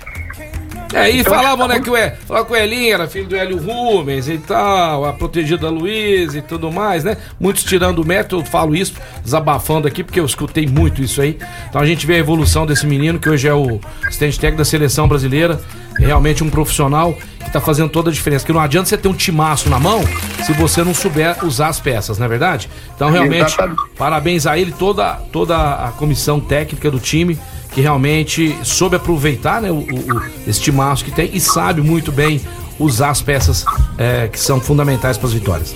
[0.92, 1.94] É, e então, falavam, né, que o,
[2.26, 6.42] falava que o Elinho era filho do Hélio Rubens e tal, a protegida Luiz e
[6.42, 7.16] tudo mais, né?
[7.40, 11.38] Muitos tirando o mérito, eu falo isso, desabafando aqui, porque eu escutei muito isso aí.
[11.68, 14.64] Então a gente vê a evolução desse menino, que hoje é o assistente técnico da
[14.64, 18.44] seleção brasileira, é realmente um profissional que tá fazendo toda a diferença.
[18.44, 20.02] Que não adianta você ter um timaço na mão
[20.44, 22.68] se você não souber usar as peças, não é verdade?
[22.94, 23.56] Então, realmente,
[23.96, 27.38] parabéns a ele, toda, toda a comissão técnica do time
[27.72, 32.40] que realmente soube aproveitar né, o, o, esse timaço que tem e sabe muito bem
[32.78, 33.64] usar as peças
[33.96, 35.74] é, que são fundamentais para as vitórias.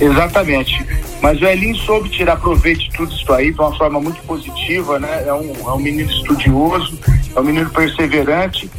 [0.00, 0.84] Exatamente.
[1.22, 4.98] Mas o Elinho soube tirar proveito de tudo isso aí de uma forma muito positiva,
[4.98, 5.24] né?
[5.26, 6.98] É um, é um menino estudioso,
[7.36, 8.70] é um menino perseverante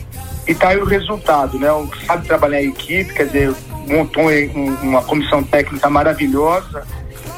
[0.47, 1.67] e tá aí o resultado, né?
[2.05, 3.53] Sabe trabalhar em equipe, quer dizer,
[3.87, 4.25] montou
[4.81, 6.83] uma comissão técnica maravilhosa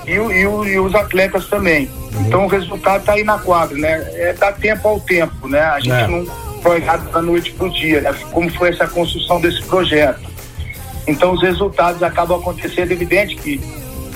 [0.05, 1.89] e, e, e os atletas também.
[2.21, 4.05] Então o resultado está aí na quadra, né?
[4.13, 5.61] É dar tempo ao tempo, né?
[5.61, 6.07] A gente é.
[6.07, 6.25] não
[6.61, 8.13] foi errado da noite para o dia, né?
[8.31, 10.21] Como foi essa construção desse projeto.
[11.05, 13.59] Então os resultados acabam acontecendo, evidente que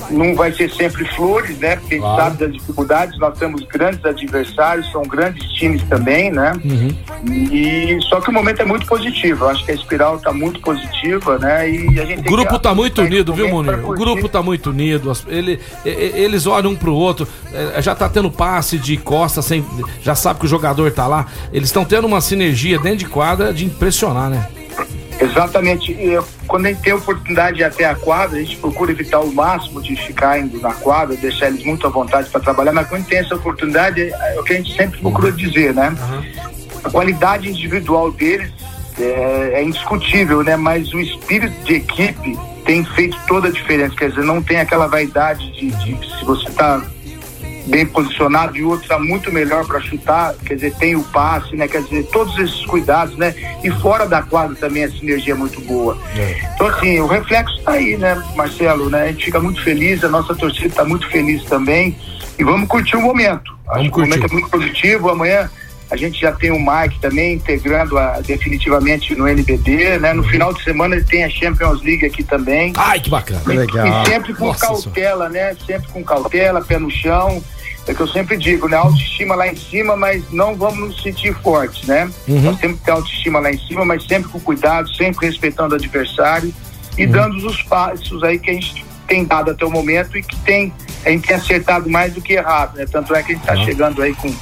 [0.10, 1.76] não vai ser sempre flores, né?
[1.76, 2.22] Porque claro.
[2.22, 6.54] a gente sabe das dificuldades, nós temos grandes adversários, são grandes times também, né?
[6.64, 6.90] Uhum.
[7.32, 9.46] E só que o momento é muito positivo.
[9.46, 11.70] Eu acho que a espiral está muito positiva, né?
[11.70, 13.86] E a gente o grupo está muito unido, viu, Munir?
[13.86, 15.12] O grupo está muito unido.
[15.28, 17.28] Ele, eles olham um pro outro.
[17.54, 19.66] É, já está tendo passe de costa, sem,
[20.02, 21.26] já sabe que o jogador está lá.
[21.52, 24.48] Eles estão tendo uma sinergia dentro de quadra de impressionar, né?
[25.20, 25.92] Exatamente.
[25.92, 28.92] E quando a gente tem a oportunidade de ir até a quadra, a gente procura
[28.92, 32.72] evitar o máximo de ficar indo na quadra, deixar eles muito à vontade para trabalhar,
[32.72, 35.96] mas quando tem essa oportunidade, é o que a gente sempre procura dizer, né?
[36.84, 38.52] A qualidade individual deles
[39.00, 40.56] é, é, indiscutível, né?
[40.56, 43.96] Mas o espírito de equipe tem feito toda a diferença.
[43.96, 46.82] Quer dizer, não tem aquela vaidade de, de se você está
[47.68, 51.56] bem posicionado e o outro está muito melhor para chutar, quer dizer, tem o passe,
[51.56, 51.68] né?
[51.68, 53.36] Quer dizer, todos esses cuidados, né?
[53.64, 55.98] E fora da quadra também a sinergia é muito boa.
[56.16, 56.50] É.
[56.56, 59.04] Então, assim, o reflexo está aí, né, Marcelo, né?
[59.04, 61.96] A gente fica muito feliz, a nossa torcida está muito feliz também.
[62.40, 63.58] E vamos curtir o momento.
[63.66, 63.92] Vamos Acho curtir.
[63.92, 65.10] que o momento é muito positivo.
[65.10, 65.50] Amanhã
[65.90, 70.14] a gente já tem o Mike também integrando a, definitivamente no NBD, né?
[70.14, 72.74] No final de semana ele tem a Champions League aqui também.
[72.76, 73.42] Ai, que bacana.
[73.48, 73.88] E, Legal.
[73.88, 75.54] e sempre com Nossa cautela, senhora.
[75.54, 75.58] né?
[75.66, 77.42] Sempre com cautela, pé no chão
[77.88, 78.76] é que eu sempre digo, né?
[78.78, 82.10] Autoestima lá em cima, mas não vamos nos sentir fortes, né?
[82.28, 82.42] Uhum.
[82.42, 85.78] Nós temos que ter autoestima lá em cima, mas sempre com cuidado, sempre respeitando o
[85.78, 86.54] adversário
[86.98, 87.12] e uhum.
[87.12, 90.74] dando os passos aí que a gente tem dado até o momento e que tem,
[91.06, 92.86] a gente tem acertado mais do que errado, né?
[92.92, 93.66] Tanto é que a gente está uhum.
[93.66, 94.34] chegando aí com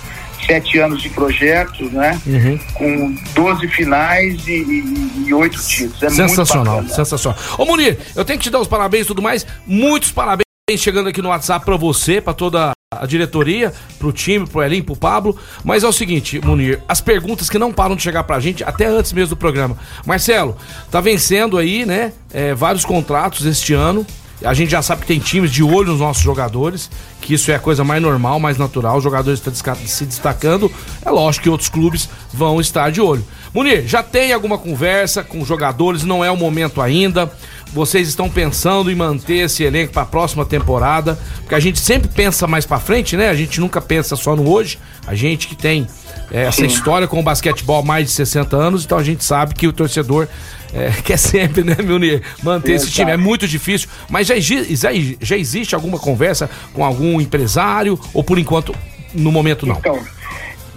[0.46, 2.20] sete anos de projeto, né?
[2.26, 2.60] Uhum.
[2.74, 6.02] Com 12 finais e oito títulos.
[6.02, 7.38] É sensacional, sensacional.
[7.58, 9.46] Ô Munir, eu tenho que te dar os parabéns e tudo mais.
[9.66, 10.46] Muitos parabéns
[10.78, 14.96] chegando aqui no WhatsApp para você, para toda a diretoria, pro time, pro Elim, pro
[14.96, 15.38] Pablo.
[15.64, 18.86] Mas é o seguinte, Munir, as perguntas que não param de chegar pra gente, até
[18.86, 19.78] antes mesmo do programa.
[20.06, 20.56] Marcelo,
[20.92, 22.14] tá vencendo aí, né?
[22.34, 24.06] É, vários contratos este ano.
[24.44, 26.90] A gente já sabe que tem times de olho nos nossos jogadores,
[27.22, 28.98] que isso é a coisa mais normal, mais natural.
[28.98, 30.70] Os jogadores estão se destacando.
[31.04, 33.26] É lógico que outros clubes vão estar de olho.
[33.54, 36.04] Munir, já tem alguma conversa com os jogadores?
[36.04, 37.32] Não é o momento ainda
[37.76, 41.20] vocês estão pensando em manter esse elenco para a próxima temporada?
[41.40, 43.28] Porque a gente sempre pensa mais para frente, né?
[43.28, 44.80] A gente nunca pensa só no hoje.
[45.06, 45.86] A gente que tem
[46.32, 46.68] é, essa Sim.
[46.68, 49.74] história com o basquetebol há mais de 60 anos, então a gente sabe que o
[49.74, 50.26] torcedor
[50.74, 53.12] é, quer sempre, né, Milnir, manter esse time.
[53.12, 54.90] É muito difícil, mas já, já,
[55.22, 58.74] já existe alguma conversa com algum empresário ou por enquanto,
[59.14, 59.76] no momento não?
[59.76, 60.02] Então,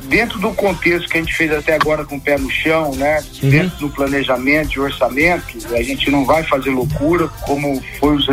[0.09, 3.23] dentro do contexto que a gente fez até agora com o pé no chão, né?
[3.43, 3.51] Uhum.
[3.51, 8.27] Dentro do planejamento e orçamento, a gente não vai fazer loucura, como, foi os,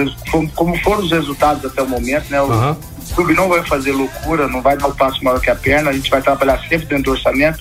[0.56, 2.42] como foram os resultados até o momento, né?
[2.42, 2.76] O, uhum.
[3.14, 5.94] clube não vai fazer loucura, não vai dar o passo maior que a perna, a
[5.94, 7.60] gente vai trabalhar sempre dentro do orçamento.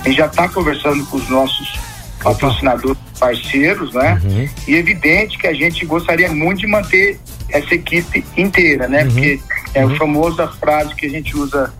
[0.00, 1.78] A gente já está conversando com os nossos
[2.22, 4.18] patrocinadores parceiros, né?
[4.24, 4.48] Uhum.
[4.66, 9.04] E evidente que a gente gostaria muito de manter essa equipe inteira, né?
[9.04, 9.10] Uhum.
[9.10, 9.40] Porque
[9.74, 11.72] é o famoso a frase que a gente usa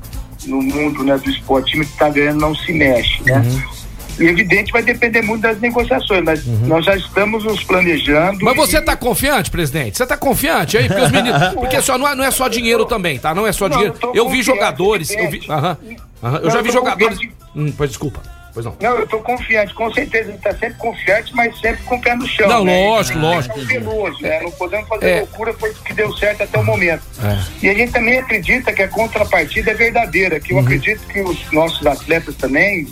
[0.47, 3.38] no mundo né, do esporte, time que está ganhando não se mexe, né?
[3.38, 3.80] Uhum.
[4.18, 8.45] E evidente vai depender muito das negociações, mas nós já estamos nos planejando.
[8.45, 9.97] Mas você e- tá confiante, presidente?
[9.97, 10.88] Você tá confiante aí?
[10.88, 11.41] Porque os meninos.
[11.55, 13.34] Porque só, não, é, não é só dinheiro também, tá?
[13.34, 13.97] Não é só Não, dinheiro.
[14.03, 15.11] eu Eu vi jogadores.
[15.11, 15.24] Eu vi.
[15.24, 15.51] evidente.
[15.51, 15.76] Aham.
[16.22, 17.18] aham, Eu Não, já vi jogadores.
[17.57, 18.20] Hum, pois desculpa.
[18.53, 18.76] Pois não.
[18.80, 20.24] Não, eu estou confiante, com certeza.
[20.28, 22.48] A gente está sempre confiante, mas sempre com o pé no chão.
[22.48, 22.84] Não, né?
[22.88, 23.55] lógico, gente lógico.
[23.55, 24.40] é cauteloso, né?
[24.42, 25.18] Não podemos fazer É.
[25.20, 27.03] loucura porque deu certo até o momento.
[27.22, 27.38] É.
[27.66, 30.62] E a gente também acredita que a contrapartida é verdadeira, que eu Uhum.
[30.64, 32.86] acredito que os nossos atletas também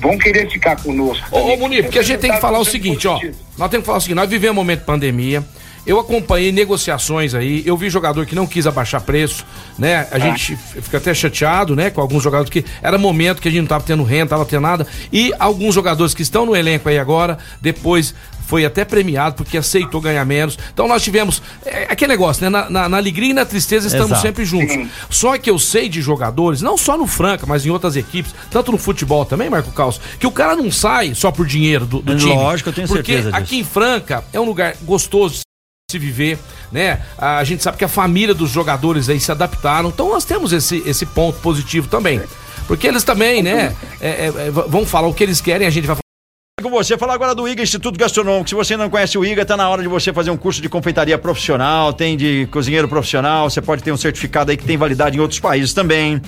[0.00, 1.24] vão querer ficar conosco.
[1.36, 1.50] Uhum.
[1.50, 3.12] Ô, ô Munir, porque a gente tem que falar o seguinte, ó.
[3.14, 3.38] positivos.
[3.56, 5.42] Nós temos que falar o seguinte, nós vivemos um momento de pandemia.
[5.84, 9.44] Eu acompanhei negociações aí, eu vi jogador que não quis abaixar preço,
[9.76, 10.06] né?
[10.12, 11.90] A gente fica até chateado, né?
[11.90, 14.62] Com alguns jogadores que era momento que a gente não tava tendo renda, tava tendo
[14.62, 14.86] nada.
[15.12, 18.14] E alguns jogadores que estão no elenco aí agora, depois
[18.46, 20.56] foi até premiado porque aceitou ganhar menos.
[20.72, 22.48] Então nós tivemos é, aquele negócio, né?
[22.48, 24.22] Na, na- na alegria e na tristeza estamos Exato.
[24.22, 24.74] sempre juntos.
[24.74, 24.88] Sim.
[25.10, 28.70] Só que eu sei de jogadores, não só no Franca, mas em outras equipes, tanto
[28.70, 32.16] no futebol também, Marco Caos, que o cara não sai só por dinheiro do, do
[32.16, 32.34] time.
[32.34, 33.42] Lógico, eu tenho Porque certeza disso.
[33.42, 35.40] aqui em Franca é um lugar gostoso
[35.92, 36.38] se viver,
[36.70, 37.00] né?
[37.16, 40.82] A gente sabe que a família dos jogadores aí se adaptaram, então nós temos esse,
[40.86, 42.20] esse ponto positivo também.
[42.66, 45.86] Porque eles também, né, é, é, é, vão falar o que eles querem, a gente
[45.86, 45.96] vai
[46.62, 48.48] com você, falar agora do IGA Instituto Gastronômico.
[48.48, 50.68] Se você não conhece o IGA, tá na hora de você fazer um curso de
[50.68, 55.16] confeitaria profissional, tem de cozinheiro profissional, você pode ter um certificado aí que tem validade
[55.16, 56.22] em outros países também.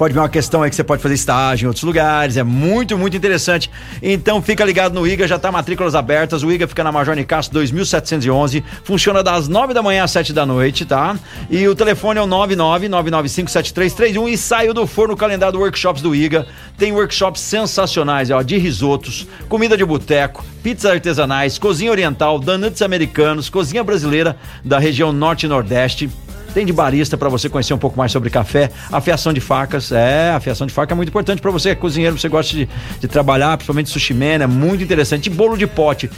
[0.00, 2.96] Pode ver uma questão aí que você pode fazer estágio em outros lugares, é muito,
[2.96, 3.70] muito interessante.
[4.02, 6.42] Então fica ligado no IGA, já tá matrículas abertas.
[6.42, 10.46] O IGA fica na Major Nicasso 2711, funciona das 9 da manhã às 7 da
[10.46, 11.18] noite, tá?
[11.50, 16.46] E o telefone é o 999957331 e saiu do forno o calendário workshops do IGA.
[16.78, 23.50] Tem workshops sensacionais, ó, de risotos, comida de boteco, pizzas artesanais, cozinha oriental, donuts americanos,
[23.50, 26.08] cozinha brasileira da região norte e nordeste.
[26.52, 29.92] Tem de barista para você conhecer um pouco mais sobre café, afiação de facas.
[29.92, 32.68] É, afiação de faca é muito importante para você, é cozinheiro, você gosta de,
[33.00, 35.26] de trabalhar, principalmente sushi man, é muito interessante.
[35.26, 36.10] E bolo de pote.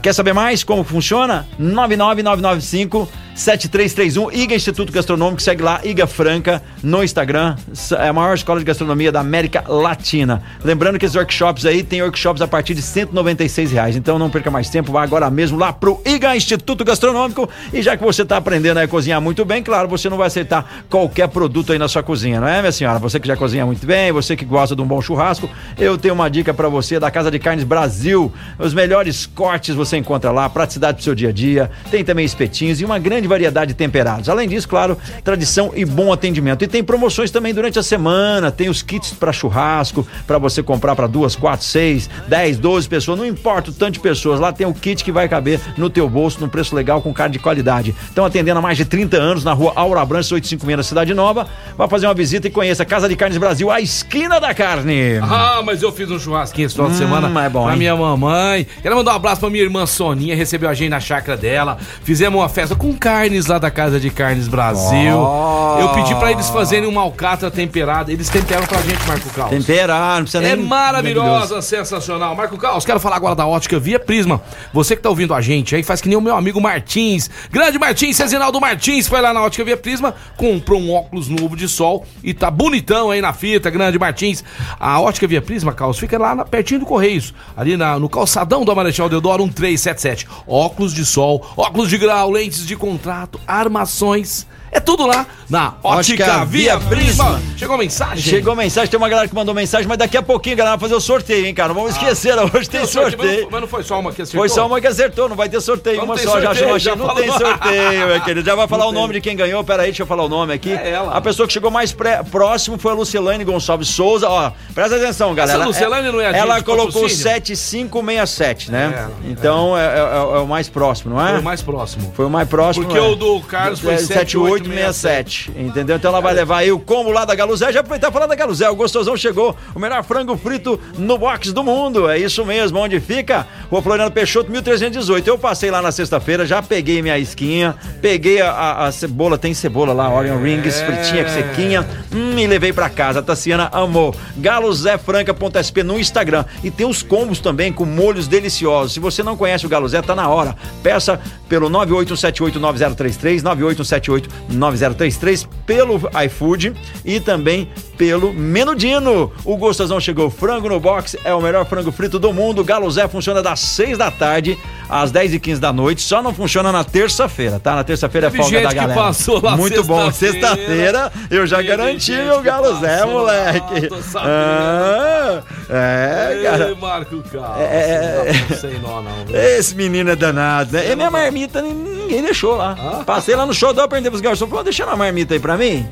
[0.00, 1.46] Quer saber mais como funciona?
[1.58, 3.08] 99995
[3.40, 7.56] 7331 IGA Instituto Gastronômico, segue lá, IGA Franca no Instagram.
[7.98, 10.42] É a maior escola de gastronomia da América Latina.
[10.62, 13.96] Lembrando que esses workshops aí tem workshops a partir de 196 reais.
[13.96, 17.48] Então não perca mais tempo, vá agora mesmo lá pro IGA Instituto Gastronômico.
[17.72, 20.84] E já que você tá aprendendo a cozinhar muito bem, claro, você não vai aceitar
[20.90, 22.98] qualquer produto aí na sua cozinha, não é, minha senhora?
[22.98, 26.12] Você que já cozinha muito bem, você que gosta de um bom churrasco, eu tenho
[26.12, 28.30] uma dica para você da Casa de Carnes Brasil.
[28.58, 31.70] Os melhores cortes você encontra lá, praticidade pro seu dia a dia.
[31.90, 34.28] Tem também espetinhos e uma grande variedade de temperados.
[34.28, 36.62] Além disso, claro, tradição e bom atendimento.
[36.64, 38.50] E tem promoções também durante a semana.
[38.50, 43.18] Tem os kits para churrasco, para você comprar para duas, quatro, seis, dez, doze pessoas.
[43.18, 44.38] Não importa o tanto de pessoas.
[44.40, 47.32] Lá tem o kit que vai caber no teu bolso, num preço legal, com carne
[47.34, 47.94] de qualidade.
[48.08, 51.46] Estão atendendo há mais de 30 anos na rua Aura Branches 856 na Cidade Nova.
[51.78, 55.18] Vá fazer uma visita e conheça a Casa de Carnes Brasil, a esquina da carne.
[55.22, 57.78] Ah, mas eu fiz um churrasquinho esse final de Hum, semana é bom, pra hein?
[57.78, 58.66] minha mamãe.
[58.82, 61.78] Quero mandar um abraço pra minha irmã Soninha, recebeu a gente na chácara dela.
[62.02, 65.18] Fizemos uma festa com carnes lá da Casa de Carnes Brasil.
[65.18, 65.78] Oh.
[65.80, 68.12] Eu pedi pra eles fazerem uma alcatra temperada.
[68.12, 69.50] Eles temperam pra gente, Marco Caos.
[69.50, 70.64] Temperar, não precisa É nem.
[70.64, 72.36] maravilhosa, sensacional.
[72.36, 74.40] Marco Caos, quero falar agora da ótica Via Prisma.
[74.72, 77.28] Você que tá ouvindo a gente aí, faz que nem o meu amigo Martins.
[77.50, 81.66] Grande Martins, Cezinaldo Martins, foi lá na ótica Via Prisma, comprou um óculos novo de
[81.68, 84.44] sol e tá bonitão aí na fita, grande Martins.
[84.78, 88.64] A ótica Via Prisma, Caos, fica lá na- pertinho do Correios, ali na- no calçadão
[88.64, 90.28] do Marechal Deodoro 1377.
[90.46, 94.46] Óculos de sol, óculos de grau, lentes de contrato, armações.
[94.72, 97.24] É tudo lá na Ótica, Ótica Via, Prisma.
[97.24, 97.42] Prisma.
[97.56, 98.22] Chegou mensagem?
[98.22, 100.94] Chegou mensagem, tem uma galera que mandou mensagem, mas daqui a pouquinho, galera, vai fazer
[100.94, 101.74] o sorteio, hein, cara?
[101.74, 101.98] Vamos ah.
[101.98, 103.18] esquecer, hoje tem, sorteio.
[103.18, 103.48] sorteio.
[103.50, 104.40] Mas, não, foi só uma que acertou?
[104.40, 105.96] Foi só uma que acertou, não vai ter sorteio.
[105.96, 107.22] Então uma só, sorteio, já, já, já Não falou.
[107.22, 108.46] tem sorteio, meu querido.
[108.46, 109.20] Já vai falar não o nome tem.
[109.20, 110.72] de quem ganhou, peraí, deixa eu falar o nome aqui.
[110.72, 111.12] É ela.
[111.12, 114.28] A pessoa que chegou mais pré, próximo foi a Lucilane Gonçalves Souza.
[114.28, 115.58] Ó, presta atenção, galera.
[115.58, 118.94] Essa Lucilane é, não é a gente, Ela colocou 7567, né?
[118.94, 119.80] É, é, então é.
[119.80, 121.30] É, é, o mais próximo, não é?
[121.30, 122.12] Foi o mais próximo.
[122.14, 122.84] Foi o mais próximo.
[122.84, 123.02] Porque é.
[123.02, 124.59] o do Carlos foi é, 78.
[124.62, 125.96] 867, entendeu?
[125.96, 127.72] Então ela vai levar aí o combo lá da Galuzé.
[127.72, 128.68] Já aproveitar falar da Galuzé.
[128.68, 132.08] O gostosão chegou, o melhor frango frito no box do mundo.
[132.08, 133.46] É isso mesmo, onde fica?
[133.70, 135.28] O Floriano Peixoto 1318.
[135.28, 139.54] Eu passei lá na sexta-feira, já peguei minha esquinha, peguei a, a, a cebola, tem
[139.54, 140.86] cebola lá, Orion Rings, é.
[140.86, 143.20] fritinha, sequinha, hum, e levei para casa.
[143.20, 144.14] A Tassiana amou.
[144.36, 146.44] galozéfranca.sp no Instagram.
[146.62, 148.94] E tem os combos também com molhos deliciosos.
[148.94, 150.54] Se você não conhece o Galuzé, tá na hora.
[150.82, 156.74] Peça pelo 981789033, 98178 9033 pelo iFood
[157.04, 157.68] e também
[158.00, 159.30] pelo Menudino.
[159.44, 162.64] O gostosão chegou, frango no box, é o melhor frango frito do mundo.
[162.64, 166.32] Galo Zé funciona das 6 da tarde às 10 e 15 da noite, só não
[166.32, 167.76] funciona na terça-feira, tá?
[167.76, 168.98] Na terça-feira é folga da galera.
[168.98, 171.12] passou lá Muito bom, sexta-feira.
[171.30, 173.86] eu já garanti meu que Galo Zé, lá, moleque.
[173.88, 174.30] tô sabendo.
[174.32, 176.68] Ah, é, cara.
[176.70, 177.58] Ei, Marco Carlos.
[177.60, 179.24] É, Não sei não, não.
[179.26, 179.36] viu?
[179.38, 180.90] Esse menino é danado, né?
[180.90, 182.74] E minha marmita nin- ninguém deixou lá.
[182.78, 183.04] Ah?
[183.04, 185.86] Passei lá no show, deu perguntei pros garçons, falou, deixa na marmita aí pra mim.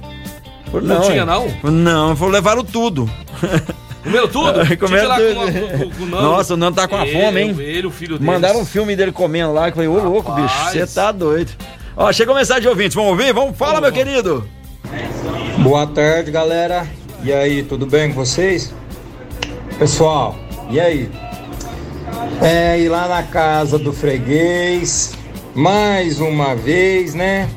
[0.70, 1.24] Falei, Não tinha, é.
[1.24, 1.46] não?
[1.64, 3.08] Não, falou, levaram tudo.
[4.02, 4.64] Comeram tudo?
[4.86, 5.34] Tinha lá tudo.
[5.34, 6.22] com- com- com o Nando.
[6.22, 7.56] Nossa, o Nando tá com a fome, hein?
[7.58, 8.30] Ele, o filho dele.
[8.30, 10.72] Mandaram um filme dele comendo lá, que eu falei, ô louco, bicho, Rapaz.
[10.72, 11.50] você tá doido.
[11.96, 13.32] Ó, chegou mensagem de ouvintes, vamos ouvir?
[13.32, 14.48] Vamos, fala, meu querido.
[15.58, 16.86] Boa tarde, galera.
[17.22, 18.72] E aí, tudo bem com vocês?
[19.78, 20.36] Pessoal,
[20.70, 21.10] e aí?
[22.40, 25.12] É, ir lá na casa do freguês,
[25.54, 27.48] mais uma vez, né?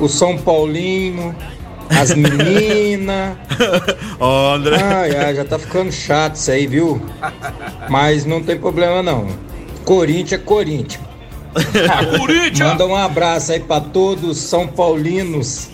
[0.00, 1.34] O São Paulino,
[1.90, 3.36] as meninas.
[4.20, 4.76] Ó, André.
[4.82, 7.00] Ai, ai, já tá ficando chato isso aí, viu?
[7.88, 9.28] Mas não tem problema não.
[9.84, 11.02] Corinthians é Corinthians.
[12.18, 12.70] Corinthians!
[12.70, 15.70] Manda um abraço aí pra todos os São Paulinos.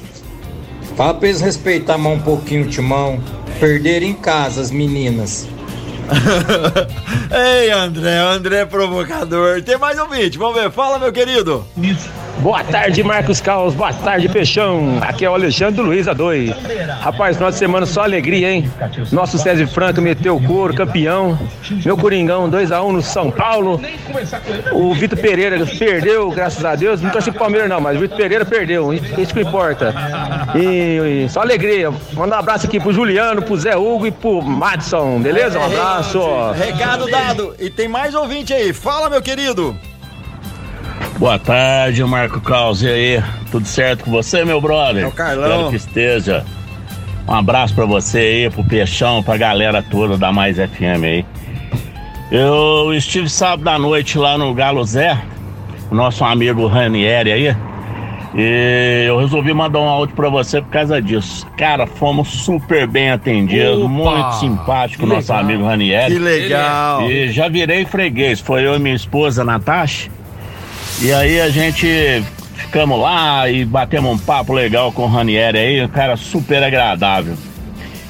[0.96, 3.20] Fala pra eles respeitar mais um pouquinho o timão.
[3.58, 5.48] Perderam em casa as meninas.
[7.32, 9.62] Ei, André, André é provocador.
[9.62, 10.70] Tem mais ouvinte, vamos ver.
[10.70, 11.66] Fala, meu querido.
[12.38, 13.74] Boa tarde, Marcos Caos.
[13.74, 14.98] Boa tarde, Peixão.
[15.00, 16.54] Aqui é o Alexandre Luiz A2.
[17.00, 18.70] Rapaz, final de semana só alegria, hein?
[19.10, 21.38] Nosso César Franco meteu o couro, campeão.
[21.84, 23.80] Meu Coringão 2x1 no São Paulo.
[24.72, 27.00] O Vitor Pereira perdeu, graças a Deus.
[27.00, 28.92] Não torci pro Palmeiras, não, mas o Vitor Pereira perdeu.
[28.92, 29.94] Isso que importa.
[30.54, 31.90] E, e só alegria.
[32.12, 35.58] Manda um abraço aqui pro Juliano, pro Zé Hugo e pro Madison, beleza?
[35.58, 36.20] Um abraço.
[36.52, 37.54] Recado dado.
[37.58, 38.72] E tem mais ouvinte aí.
[38.72, 39.74] Fala, meu querido.
[41.18, 42.82] Boa tarde, Marco Caos.
[42.82, 45.04] E aí, tudo certo com você, meu brother?
[45.04, 45.44] É o Carlão.
[45.46, 46.44] Espero que esteja.
[47.26, 51.26] Um abraço pra você aí, pro Peixão, pra galera toda da Mais FM aí.
[52.30, 55.16] Eu estive sábado à noite lá no Galo Zé,
[55.90, 57.56] o nosso amigo Ranieri aí.
[58.36, 61.46] E eu resolvi mandar um áudio pra você por causa disso.
[61.56, 63.88] Cara, fomos super bem atendidos, Opa!
[63.88, 65.44] muito simpático nosso legal.
[65.44, 66.14] amigo Ranieri.
[66.14, 67.08] Que legal.
[67.08, 68.40] E já virei freguês.
[68.40, 70.10] Foi eu e minha esposa, Natasha.
[71.02, 72.24] E aí a gente
[72.56, 77.34] ficamos lá e batemos um papo legal com o Ranieri aí, um cara super agradável.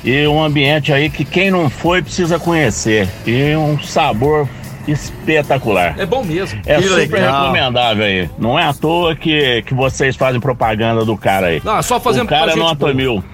[0.05, 3.09] E um ambiente aí que quem não foi precisa conhecer.
[3.27, 4.47] E um sabor
[4.87, 5.99] espetacular.
[5.99, 6.61] É bom mesmo.
[6.67, 7.43] É Que super legal.
[7.43, 8.31] recomendável aí.
[8.39, 11.63] Não é à toa que, que vocês fazem propaganda do cara aí.
[11.65, 12.95] Não, é só fazendo o cara gente nota boa.
[12.95, 13.25] mil.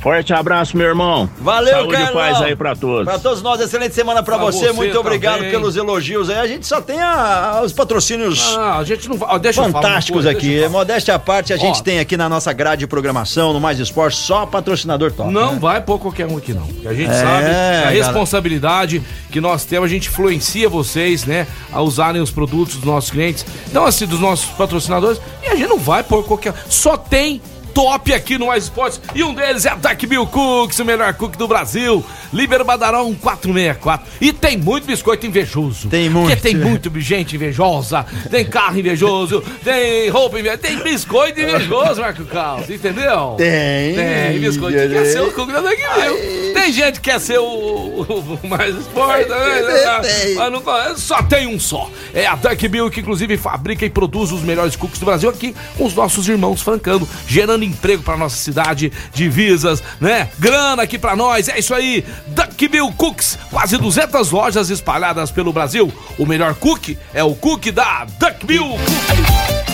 [0.00, 1.28] Forte abraço, meu irmão.
[1.38, 2.14] Valeu, Saúde e Carlão.
[2.14, 3.04] paz aí pra todos.
[3.04, 4.68] Pra todos nós, excelente semana pra Pra você.
[4.68, 5.50] você Muito obrigado também.
[5.50, 6.38] pelos elogios aí.
[6.38, 8.56] A gente só tem a- os patrocínios.
[8.56, 9.38] Ah, a gente não vai.
[9.38, 10.48] Deixa Fantásticos coisa, aqui.
[10.54, 10.68] deixa.
[10.70, 11.82] Modéstia à parte, a gente Ó.
[11.82, 15.30] tem aqui na nossa grade de programação, no Mais Esporte, só patrocinador top.
[15.30, 15.58] Não né?
[15.60, 16.66] vai pôr qualquer um aqui, não.
[16.66, 17.90] Porque a gente É, sabe a cara.
[17.90, 23.10] responsabilidade que nós temos, a gente influencia vocês, né, a usarem os produtos dos nossos
[23.10, 23.44] clientes.
[23.68, 26.54] Então, assim, dos nossos patrocinadores, e a gente não vai pôr qualquer.
[26.70, 27.42] Só tem
[27.72, 29.00] top aqui no Mais Esportes.
[29.14, 32.04] E um deles é a Duck Bill Cooks, o melhor cookie do Brasil.
[32.32, 34.06] Líbero Badarão 464.
[34.20, 35.88] E tem muito biscoito invejoso.
[35.88, 36.28] Tem muito.
[36.30, 38.04] Porque tem muito gente invejosa.
[38.30, 39.42] Tem carro invejoso.
[39.64, 40.58] Tem roupa invejosa.
[40.62, 42.68] Tem biscoito invejoso, Marco Carlos.
[42.70, 43.34] Entendeu?
[43.36, 43.94] Tem.
[43.94, 46.52] Tem biscoito que quer ser o cookie da Duck Bill.
[46.54, 50.00] Tem gente que quer ser o, o- o mais esporte, né?
[50.02, 50.34] Tem.
[50.36, 51.90] Mas não- só tem um só.
[52.14, 55.54] É a Duck Bill que inclusive fabrica e produz os melhores cookies do Brasil aqui
[55.76, 60.28] com os nossos irmãos francando, gerando emprego para nossa cidade, divisas, né?
[60.38, 61.48] Grana aqui para nós.
[61.48, 62.04] É isso aí.
[62.28, 65.92] Duck Bill Cookies, quase 200 lojas espalhadas pelo Brasil.
[66.18, 68.78] O melhor cookie é o cookie da Duck Bill.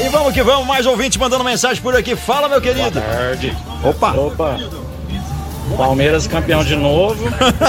[0.05, 2.15] E vamos que vamos, mais ouvinte mandando mensagem por aqui.
[2.15, 3.01] Fala, meu querido.
[3.01, 3.57] tarde.
[3.83, 4.13] Opa.
[4.13, 4.86] Opa.
[5.77, 7.23] Palmeiras campeão de novo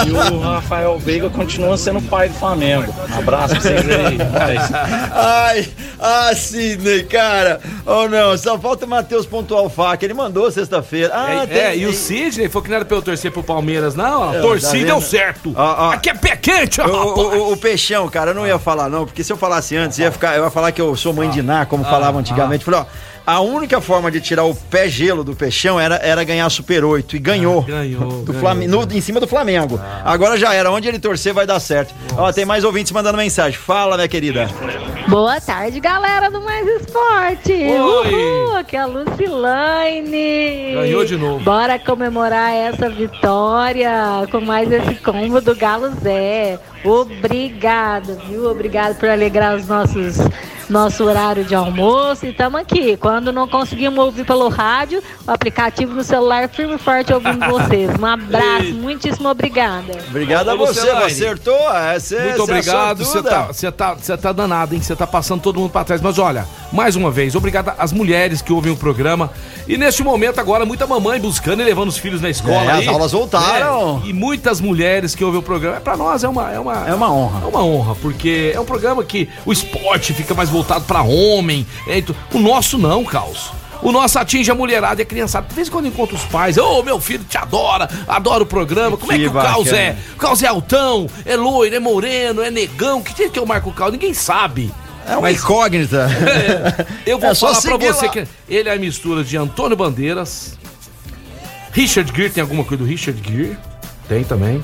[0.05, 2.93] e o Rafael Veiga continua sendo pai do Flamengo.
[3.09, 4.17] Um abraço pra vocês aí.
[4.17, 4.71] Nós.
[5.13, 5.67] Ai,
[5.99, 7.59] ah, Sidney, cara.
[7.85, 10.05] Oh, não, só falta o Matheus pontual faca.
[10.05, 11.11] Ele mandou sexta-feira.
[11.13, 13.43] Ah, é, tem- é, e o Sidney foi que não era pra eu torcer pro
[13.43, 14.33] Palmeiras, não.
[14.33, 14.85] É, A torcida tá vendo?
[14.87, 15.53] deu certo.
[15.55, 15.91] Ó, ó.
[15.91, 16.89] Aqui é pé quente, ó, O,
[17.19, 19.97] o- o- o Peixão, cara, eu não ia falar não, porque se eu falasse antes,
[19.99, 22.63] ia ficar, eu ia falar que eu sou mãe de Ná, como Ah, falava antigamente.
[22.63, 22.85] Falei, ó,
[23.27, 27.17] a única forma de tirar o pé gelo do Peixão era, era ganhar Super 8
[27.17, 27.59] e ganhou.
[27.67, 28.39] Ah, ganhou, Do ganhou.
[28.41, 29.77] Flamengo, no- em cima do Flamengo.
[30.05, 31.93] Agora já era, onde ele torcer vai dar certo.
[32.17, 33.59] Ó, tem mais ouvintes mandando mensagem.
[33.59, 34.47] Fala, minha querida.
[35.09, 37.51] Boa tarde, galera do Mais Esporte.
[37.51, 38.13] Oi.
[38.13, 40.73] Uhul, aqui é a Lucilane.
[40.73, 41.43] Ganhou de novo.
[41.43, 43.91] Bora comemorar essa vitória
[44.31, 46.59] com mais esse combo do Galo Zé.
[46.83, 48.49] Obrigado, viu?
[48.49, 50.15] Obrigado por alegrar os nossos
[50.69, 52.97] nosso horário de almoço e estamos aqui.
[52.97, 57.89] Quando não conseguimos ouvir pelo rádio, o aplicativo no celular firme e forte ouvindo vocês.
[57.99, 59.93] Um abraço, muitíssimo obrigada.
[60.09, 61.55] Obrigado a você, você acertou.
[61.75, 63.01] é, Você, Muito você obrigado.
[63.01, 64.81] é Você tá, você tá, você tá danado, hein?
[64.81, 66.01] Você tá passando todo mundo pra trás.
[66.01, 69.31] Mas olha, mais uma vez, obrigado às mulheres que ouvem o programa.
[69.67, 72.55] E neste momento agora, muita mamãe buscando e levando os filhos na escola.
[72.63, 73.99] É, as aí, aulas voltaram.
[73.99, 74.01] né?
[74.07, 75.79] E muitas mulheres que ouvem o programa.
[75.81, 77.41] Pra nós é uma, é uma, É uma honra.
[77.43, 81.65] é uma honra, porque é um programa que o esporte fica mais voltado pra homem.
[81.87, 83.51] é, então, o nosso não, Caos.
[83.81, 85.47] O nosso atinge a mulherada e a criançada.
[85.47, 86.57] De vez em quando encontra os pais.
[86.57, 88.97] Ô, meu filho te adora, adora o programa.
[88.97, 89.95] Como é Que que o Caos é?
[90.15, 93.03] O Caos é altão, é loiro, é moreno, é negão.
[93.03, 93.91] Que jeito que eu marco o Caos?
[93.91, 94.71] Ninguém sabe.
[95.07, 96.09] É uma Mas- incógnita.
[97.05, 98.11] Eu vou É falar pra você lá.
[98.11, 100.57] que ele é a mistura de Antônio Bandeiras,
[101.71, 103.57] Richard Gere, tem alguma coisa do Richard Gere?
[104.07, 104.61] Tem também.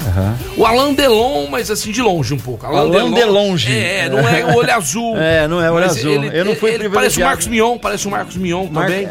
[0.56, 2.66] O Alain Delon, mas assim, de longe um pouco.
[2.66, 3.72] Alain Delonge.
[3.76, 5.18] É, não é o olho azul.
[5.20, 6.12] É, não é o olho azul.
[6.14, 7.24] ele- Eu não fui ele Parece o.
[7.26, 9.10] Marcos Mion, parece o Marcos Mion Mar- também.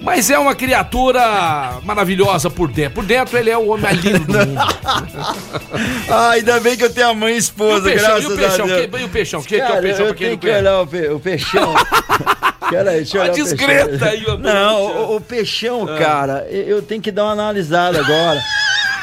[0.00, 2.92] Mas é uma criatura maravilhosa por dentro.
[2.96, 4.60] Por dentro ele é o homem mais lindo do mundo.
[6.08, 8.26] Ah, ainda bem que eu tenho a mãe e E o esposa, peixão, graças e
[8.32, 8.64] o peixão?
[8.64, 8.86] a Deus.
[8.90, 9.42] Que, e o peixão?
[9.42, 11.08] Que, que é o Cara, peixão eu pra quem tenho não que olhar o, pe-
[11.08, 11.74] o peixão.
[12.70, 14.32] Peraí, deixa eu olhar o discreta peixão.
[14.34, 14.38] aí.
[14.42, 15.98] Não, o, o peixão, Ah.
[15.98, 18.40] cara, eu tenho que dar uma analisada agora.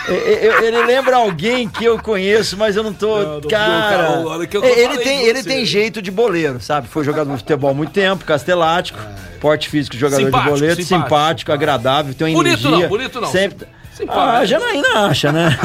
[0.07, 3.17] Ele lembra alguém que eu conheço, mas eu não tô.
[3.17, 6.87] Não, cara, que eu ele, tem, ele tem jeito de boleiro, sabe?
[6.87, 8.99] Foi jogador de futebol há muito tempo, castelático,
[9.39, 11.51] porte físico de jogador Simpático, de boleiro, simpático, simpático.
[11.51, 12.83] agradável, tem uma Bonito energia.
[12.83, 13.27] não, bonito não.
[13.29, 13.67] Sempre...
[13.93, 14.25] Simpático.
[14.25, 15.55] Ah, a Janaína acha, né?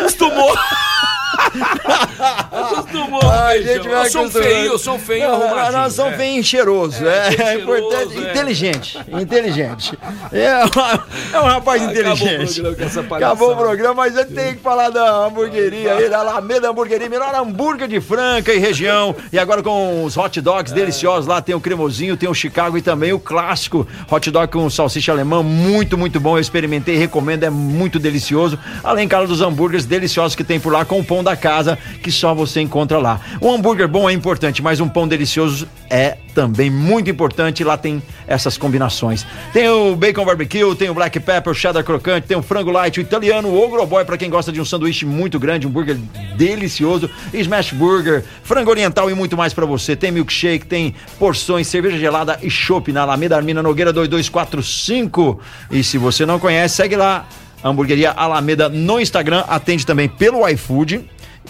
[0.00, 0.54] Acostumou.
[2.24, 3.20] Acostumou.
[3.20, 3.72] Feijão.
[3.74, 4.30] gente vai eu sou acostumando.
[4.50, 5.72] feio, eu sou feio Não, arrumadinho.
[5.78, 6.16] Nós somos é.
[6.16, 7.06] feio e cheiroso.
[7.06, 8.16] É, É, é importante.
[8.18, 8.30] é.
[8.30, 8.98] Inteligente.
[9.08, 9.98] Inteligente.
[10.32, 12.54] É, uma- é um rapaz Acabou o inteligente.
[12.54, 13.26] programa com essa palhaçada.
[13.32, 17.34] Acabou o programa, mas eu tenho que falar da hamburgueria aí, da Alameda Hamburgueria, melhor
[17.34, 19.14] hambúrguer de Franca e região.
[19.32, 22.82] E agora com os hot dogs deliciosos lá, tem o cremosinho, tem o Chicago e
[22.82, 26.36] também o clássico hot dog com salsicha alemã, muito, muito bom.
[26.36, 28.58] Eu experimentei, recomendo, é muito delicioso.
[28.82, 32.09] Além, cara, dos hambúrgueres deliciosos que tem por lá com o pão da casa, que
[32.10, 33.20] só você encontra lá.
[33.40, 37.64] Um hambúrguer bom é importante, mas um pão delicioso é também muito importante.
[37.64, 39.26] Lá tem essas combinações.
[39.52, 42.98] Tem o bacon barbecue, tem o black pepper, o cheddar crocante, tem o frango light,
[42.98, 45.96] o italiano, o ogro boy para quem gosta de um sanduíche muito grande, um burger
[46.36, 49.96] delicioso, smash burger, frango oriental e muito mais para você.
[49.96, 55.40] Tem milkshake, tem porções, cerveja gelada e chopp na Alameda Armina Nogueira 2245.
[55.70, 57.26] E se você não conhece, segue lá.
[57.62, 61.04] Hamburgueria Alameda no Instagram, atende também pelo iFood.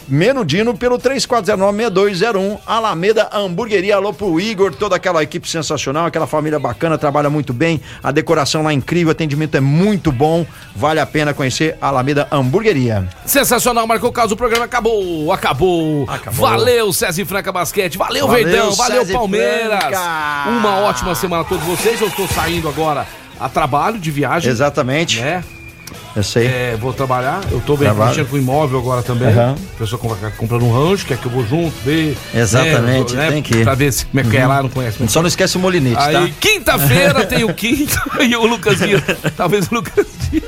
[0.09, 3.97] Menudino pelo 3409-6201, Alameda Hamburgueria.
[3.97, 7.81] Alô pro Igor, toda aquela equipe sensacional, aquela família bacana, trabalha muito bem.
[8.03, 10.45] A decoração lá é incrível, o atendimento é muito bom.
[10.75, 13.09] Vale a pena conhecer a Alameda Hamburgueria.
[13.25, 16.05] Sensacional, marcou caso, o programa acabou, acabou.
[16.09, 16.49] Acabou.
[16.49, 19.79] Valeu, César e Franca Basquete, valeu, Valeu, Verdão, valeu, César Palmeiras.
[19.81, 20.49] Franca.
[20.49, 22.01] Uma ótima semana a todos vocês.
[22.01, 23.07] Eu estou saindo agora
[23.39, 24.51] a trabalho de viagem.
[24.51, 25.21] Exatamente.
[25.21, 25.45] Né?
[26.17, 26.47] Eu sei.
[26.47, 27.41] É, vou trabalhar.
[27.53, 29.29] Eu tô bem mexendo com imóvel agora também.
[29.29, 29.55] Aham.
[29.75, 32.17] A pessoa compra- comprando um rancho, quer que eu vou junto, ver.
[32.35, 33.63] Exatamente, né, tem que ir.
[33.65, 34.99] Pra ver se, como é que é lá, não conhece.
[34.99, 35.13] muito.
[35.13, 36.29] Só não esquece o molinete, Aí, tá?
[36.41, 39.03] quinta-feira tem o quinto e o Lucas Dias.
[39.37, 40.43] Talvez o Lucas Dias.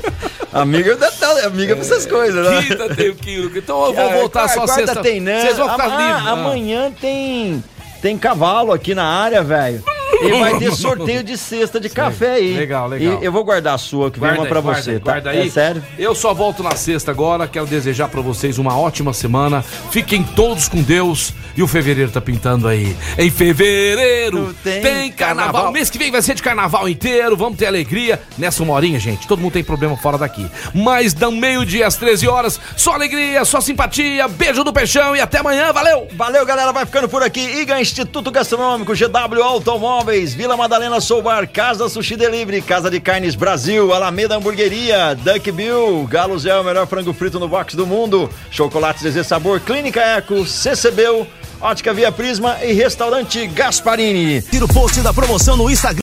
[0.51, 2.61] Amiga, da- da- amiga pra essas coisas, né?
[2.63, 3.57] Quinta tem o quinto.
[3.57, 5.01] Então eu vou voltar quarta- só quarta sexta.
[5.01, 5.41] tem, né?
[5.41, 6.23] Vocês vão ficar livres.
[6.27, 6.31] Ah.
[6.31, 7.63] Amanhã tem
[8.01, 9.81] tem cavalo aqui na área, velho.
[10.21, 12.53] E vai ter sorteio de cesta de café aí.
[12.55, 13.19] Legal, legal.
[13.21, 15.11] E eu vou guardar a sua, que vem Guarda uma pra guarda você, aí, tá?
[15.11, 15.47] guarda aí.
[15.47, 15.83] É sério?
[15.97, 17.47] Eu só volto na sexta agora.
[17.47, 19.61] Quero desejar pra vocês uma ótima semana.
[19.91, 21.33] Fiquem todos com Deus.
[21.55, 22.95] E o fevereiro tá pintando aí.
[23.17, 25.45] Em fevereiro Tem tem, carnaval.
[25.53, 25.71] carnaval.
[25.71, 27.35] Mês que vem vai ser de carnaval inteiro.
[27.37, 29.27] Vamos ter alegria nessa uma horinha, gente.
[29.27, 30.45] Todo mundo tem problema fora daqui.
[30.73, 32.59] Mas dão meio-dia às 13 horas.
[32.75, 34.27] Só alegria, só simpatia.
[34.27, 35.71] Beijo do peixão e até amanhã.
[35.71, 36.07] Valeu!
[36.13, 36.71] Valeu, galera.
[36.71, 37.41] Vai ficando por aqui.
[37.61, 39.59] IGA Instituto Gastronômico, GW
[40.03, 46.05] Automóveis, Vila Madalena Soubar, Casa Sushi Delivery, Casa de Carnes Brasil, Alameda Hamburgueria, Duck Bill,
[46.09, 50.45] Galo Zé, o melhor frango frito no box do mundo, Chocolate Zezé Sabor, Clínica Eco,
[50.45, 51.25] CCBU,
[51.61, 54.41] Ótica Via Prisma e Restaurante Gasparini.
[54.41, 55.91] Tira o post da promoção no Instagram.